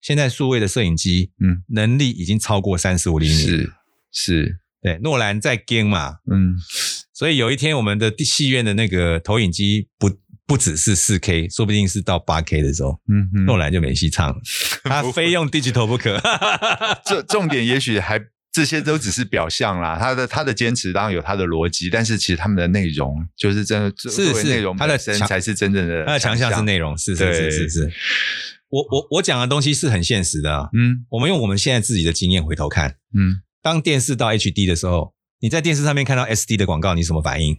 [0.02, 3.72] 现在数位的摄影机，嗯，能力已经超过三十五厘米，是。
[4.12, 6.56] 是对，诺兰在 game 嘛，嗯，
[7.14, 10.10] 所以有一天我们的戏院的那个投影机不
[10.44, 14.36] 不只是四 K，说不定是到八 K 的时候，嗯哼，诺兰就没戏唱了，
[14.84, 16.20] 他非用 digital 不可。
[17.06, 27.92] 这重点也许还这些都只是表象啦，他的他的坚持当然有他的逻辑，但是其实他们的内容就是真的是是内容，他的强才是真正的他的强项是内容，是是是是是。
[28.68, 33.40] 我我我讲的东西是很现实的，嗯，我们用我们现在自己的经验回头看，嗯。
[33.62, 37.56] 当电视到 HD 的时候，你在电视上面看到 SD 的广告，你什么反应？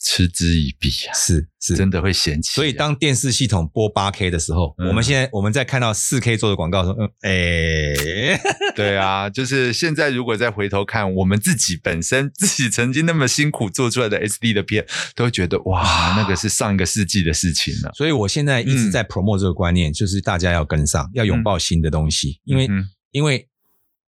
[0.00, 1.12] 嗤之以鼻啊！
[1.12, 2.52] 是是，真的会嫌弃。
[2.52, 8.40] 所以当电视系统播八 K 的时候，嗯、我们现在我们在看到四 K 做的广告说，嗯，哎、欸，
[8.76, 14.86] 对啊，就是现在如果再回头看我们自己本身自己曾经那么辛苦做出来的 SD 的片，
[15.16, 15.82] 都会觉得哇，
[16.16, 17.90] 那个是上一个世纪的事情了。
[17.94, 23.48] 所以我现在一直在 promote 这个观念，嗯、就是大家要跟上，要拥抱新的东西，嗯、因为、嗯、因为。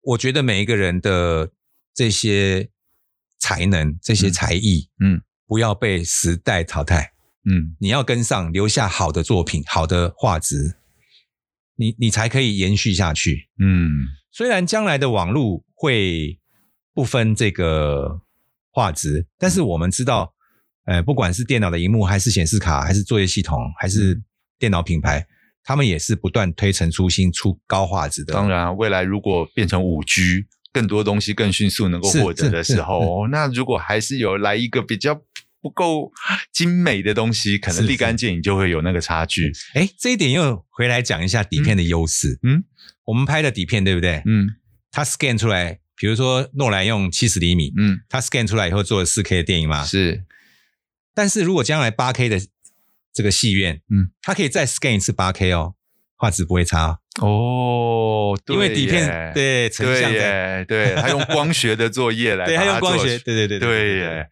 [0.08, 1.50] 我觉得每一个人的
[1.94, 2.70] 这些
[3.38, 7.12] 才能、这些才艺，嗯，不要被时代淘汰，
[7.44, 10.76] 嗯，你要跟上，留下好的作品、好的画质，
[11.76, 13.90] 你你才可以延续下去，嗯。
[14.30, 16.38] 虽然将来的网络会
[16.94, 18.20] 不分这个
[18.70, 20.32] 画质，但是我们知道，
[20.84, 24.22] 呃，不管是电脑的荧幕，还是显示卡，还是作业系统，还是
[24.58, 25.26] 电脑品牌。
[25.68, 28.32] 他们也是不断推陈出新，出高画质的。
[28.32, 35.20] 当然，未来如果变成五 G，更多东西更迅速能够获得的时候，那如果还是有来一个比较
[35.60, 36.10] 不够
[36.54, 39.52] 精美的东西，可能立竿见影就会有那个差距。
[39.74, 42.38] 哎，这一点又回来讲一下底片的优势。
[42.44, 42.64] 嗯，
[43.04, 44.22] 我们拍的底片对不对？
[44.24, 44.48] 嗯，
[44.90, 49.84] 它 scan 出来，比如说诺兰用七十厘米，嗯，它 scan 出来以后做了四 K 的电影嘛？
[49.84, 50.24] 是。
[51.14, 52.40] 但是如果将来八 K 的。
[53.18, 55.74] 这个戏院，嗯，它可以再 scan 一次八 K 哦，
[56.16, 58.38] 画质不会差哦。
[58.46, 64.28] 因为底片对成像的，对，它用光学的作业来， 对，它用光学，对对对对耶。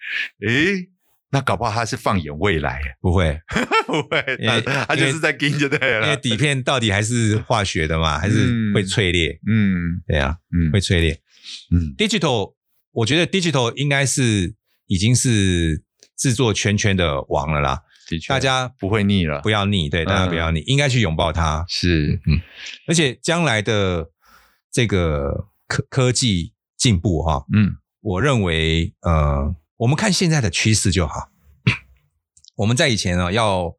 [0.47, 0.89] 诶，
[1.33, 3.41] 那搞不好它是放眼未来，不会。
[3.89, 4.39] 不会，
[4.87, 6.07] 它就是在跟就对了。
[6.07, 11.21] 因为底片到底还是化学的嘛， 还是会脆裂，嗯，对啊，嗯，会脆裂，
[11.73, 12.55] 嗯，digital，
[12.93, 14.55] 我觉得 digital 应该是
[14.87, 15.83] 已经是
[16.17, 17.83] 制作圈圈的王了啦。
[18.29, 21.65] 大家不会腻了，不要腻，对，大家不要腻，应该去拥抱它。
[21.69, 22.41] 是，嗯，
[22.87, 24.11] 而且将来的
[24.71, 31.31] 这个科科技进步，哈，嗯，我认为，呃，我们看现在的趋势就好。
[32.57, 33.75] 我们在以前啊，要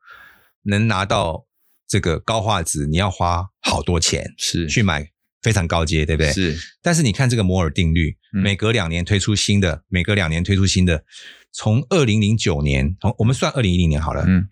[0.63, 1.45] 能拿到
[1.87, 5.11] 这个高画质，你要花好多钱，是去买。
[5.47, 6.33] 非常高阶，对不对？
[6.33, 6.57] 是。
[6.81, 11.05] 但是你看这个摩尔定律，嗯、每隔两年推出新的，每隔两年推出新的，
[11.53, 14.49] 从二零零九年，从我们算二零一零年好了，嗯，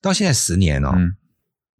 [0.00, 1.16] 到现在十年哦，嗯，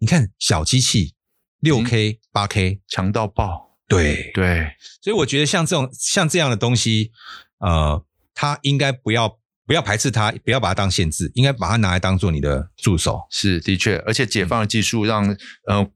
[0.00, 1.14] 你看小机器
[1.60, 7.12] 六 K、八 K 强到爆，对对，所以我觉得像这种像这样的东西，
[7.60, 8.04] 呃，
[8.34, 9.40] 它应该不要。
[9.66, 13.20] 不要排斥它，不要把它当限制，应该把它拿来当做你的助手。
[13.30, 15.38] 是的确，而且解放的技术让、嗯、
[15.68, 15.90] 呃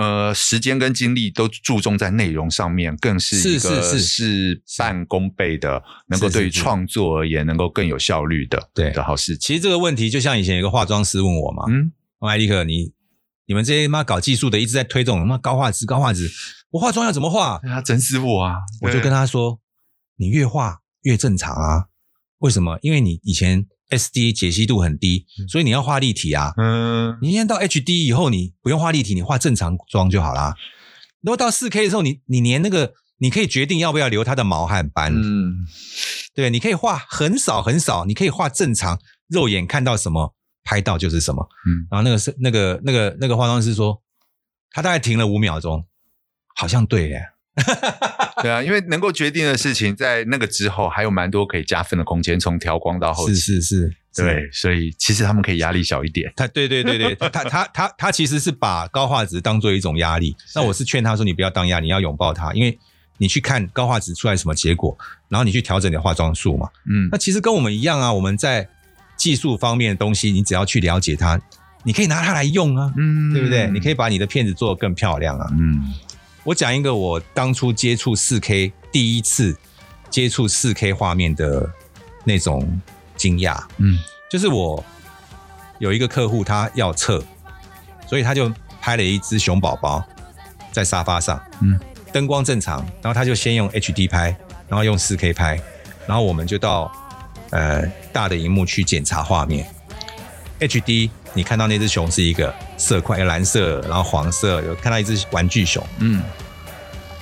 [0.00, 9.36] 呃时间跟精力都注重在内容上面，更是一个事半功倍的，能够对于创作而言能够更有效率的对的好事。
[9.36, 12.92] 其实这个问题就像以前有个化妆师问我嘛，嗯，艾利克，你
[13.46, 16.30] 你们这些妈搞技术的一直在推这种什么高画质、高画质，
[16.70, 17.60] 我化妆要怎么化？
[17.62, 18.56] 他整死我啊！
[18.80, 19.60] 我就跟他说，
[20.16, 21.86] 你越画越正常啊。
[22.38, 22.78] 为什么？
[22.80, 26.52] 因为你以前 SD 解析度很低，所以你要画立体啊。
[26.56, 30.54] 嗯，你现在到 HD 以后，你不用画立体，你画正常妆就好啦。
[31.20, 35.12] 如果到四 K 的时候，你你连那个你可以决定要不要留它的毛汗斑。
[35.14, 35.66] 嗯，
[36.34, 41.46] 对，你可以画很少很少，你可以画正常，肉眼看到什么拍到就是什么。
[41.66, 44.00] 嗯，然后那个是那个那个那个化妆师说，
[44.70, 45.84] 他大概停了五秒钟，
[46.54, 47.22] 好像对耶。
[48.42, 53.34] 对啊，因为能够决定的事情，在那个之后还有蛮多可以加分的空间，从调光到后期。
[53.34, 56.32] 是是是，对，所以其实他们可以压力小一点。
[56.36, 60.34] 他对对对对，他他他他其实是把高画质当做一种压力。
[60.54, 62.78] 那我是劝他说，你不要当压力，你要拥抱它，因为
[63.18, 64.96] 你去看高画质出来什么结果，
[65.28, 66.68] 然后你去调整你的化妆术嘛。
[66.88, 68.66] 嗯，那其实跟我们一样啊，我们在
[69.18, 71.38] 技术方面的东西，你只要去了解它，
[71.82, 73.68] 你可以拿它来用啊，嗯，对不对？
[73.70, 75.92] 你可以把你的片子做得更漂亮啊，嗯。
[76.44, 79.56] 我讲一个我当初接触四 K 第一次
[80.08, 81.70] 接触四 K 画面的
[82.24, 82.80] 那种
[83.16, 83.98] 惊讶，嗯，
[84.30, 84.82] 就是我
[85.78, 87.22] 有一个客户他要测，
[88.06, 90.02] 所以他就拍了一只熊宝宝
[90.72, 91.78] 在沙发上，嗯，
[92.12, 94.34] 灯光正常，然后他就先用 HD 拍，
[94.66, 95.60] 然后用四 K 拍，
[96.06, 96.90] 然后我们就到
[97.50, 99.66] 呃大的荧幕去检查画面
[100.60, 101.10] ，HD。
[101.32, 105.80] 你看到那只熊是一个色块，蓝色，然后黄色，有看到一只玩具熊。
[105.98, 106.20] 嗯，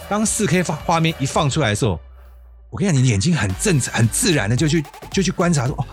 [0.09, 2.01] 当四 K 画画面一放出来的时候，
[2.71, 5.85] 我跟你讲，你眼睛很正常、很自然的就去就去观察说，哦，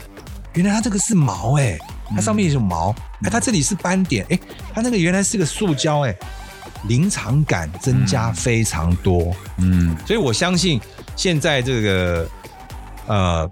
[0.53, 1.77] 原来它这个是毛哎，
[2.15, 4.39] 它上面有毛，哎，它这里是斑点，哎，
[4.73, 6.15] 它那个原来是个塑胶哎，
[6.87, 9.35] 临场感增加非常多。
[9.57, 10.79] 嗯，所以我相信
[11.17, 12.29] 现在这个
[13.07, 13.51] 呃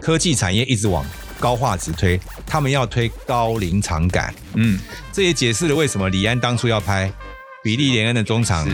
[0.00, 1.04] 科技产业一直往。
[1.38, 4.78] 高画质推，他们要推高临场感，嗯，
[5.12, 7.10] 这也解释了为什么李安当初要拍
[7.62, 8.68] 比利连恩的中场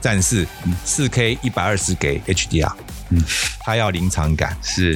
[0.00, 0.46] 战士，
[0.84, 2.72] 四 K 一百二十给 HDR，
[3.10, 3.22] 嗯，
[3.60, 4.94] 他要临场感，是，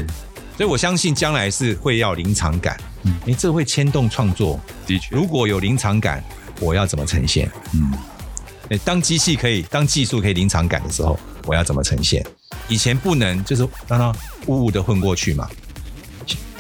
[0.57, 6.23] 所以我相信将来是会要临场感，嗯，因为这会牵动创作，的确，如果有临场感，
[6.61, 7.51] 我要怎么呈现？
[7.73, 12.25] 嗯，当机器可以，当技术可以临场感的时候，我要怎么呈现？
[12.69, 14.13] 以前不能，就是让它
[14.47, 15.49] 雾雾的混过去嘛。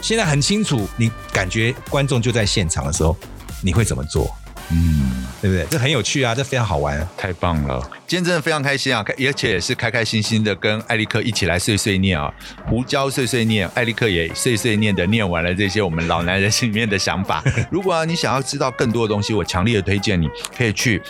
[0.01, 3.17] 现在很清楚，你感觉观众就在现场的时候，
[3.63, 4.35] 你会怎么做？
[4.71, 5.65] 嗯，对不对？
[5.71, 7.81] 这很有趣啊，这非常好玩，太棒了！
[8.07, 12.33] 今天真的非常开心啊，而且也是开开心心的跟艾利克一起来碎碎念啊，
[12.69, 17.45] 胡椒碎碎念，艾利克也碎碎念的念完了这些我们老男人心里面的想法。
[17.71, 21.01] 如果啊，你想要知道更多的东西，我强烈的推荐你可以去。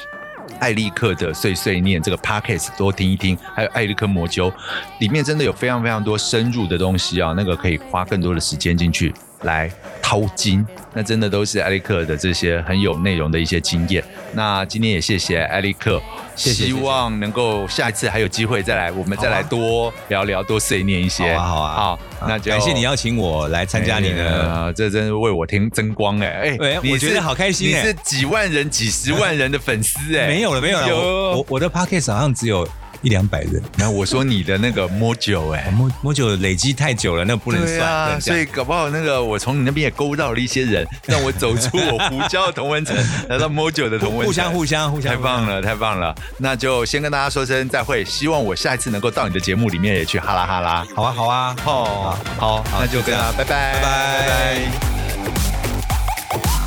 [0.58, 4.52] 艾利克的碎碎念这个 pockets 多听一听，还有艾利克魔灸，
[5.00, 9.14] 里面真的有非常非常多深入的东西啊，那个可以花更多的时间进去。
[9.42, 9.70] 来
[10.02, 10.64] 掏金，
[10.94, 14.02] 那真的都是艾利克的这些很有内容的一些经验。
[14.32, 16.00] 那今天也谢谢艾利克，
[16.34, 21.36] 希望能够下一次还有机会再来，我们再来多聊聊，多碎念一些。
[21.36, 30.88] 好啊，好啊，好，那就感谢你邀请我来参加你的，这真是为我添增光哎哎，我觉得好开心，你是几万人、几十万人的粉丝哎， 没有了，没有了，
[31.36, 32.66] 我我的 podcast 好像只有。
[33.06, 37.88] 一两百人，然后我说你的那个摸酒哎，摸摸酒累积太久了，那不能算。
[37.88, 42.96] 啊、所以搞不好那个我从你那边也勾到了一些人， 让我走出我胡椒的同温层，
[43.30, 46.12] 来到摸酒的同温层，互相互相互相，太棒了，太棒了。
[46.38, 50.84] 那就先跟大家说声再会，希望我下一次能够到你的节目里面也去哈啦哈啦。
[50.96, 54.18] 好啊好啊，哦好，好，那就跟大家拜拜拜拜。
[54.18, 54.26] 拜
[56.40, 56.65] 拜。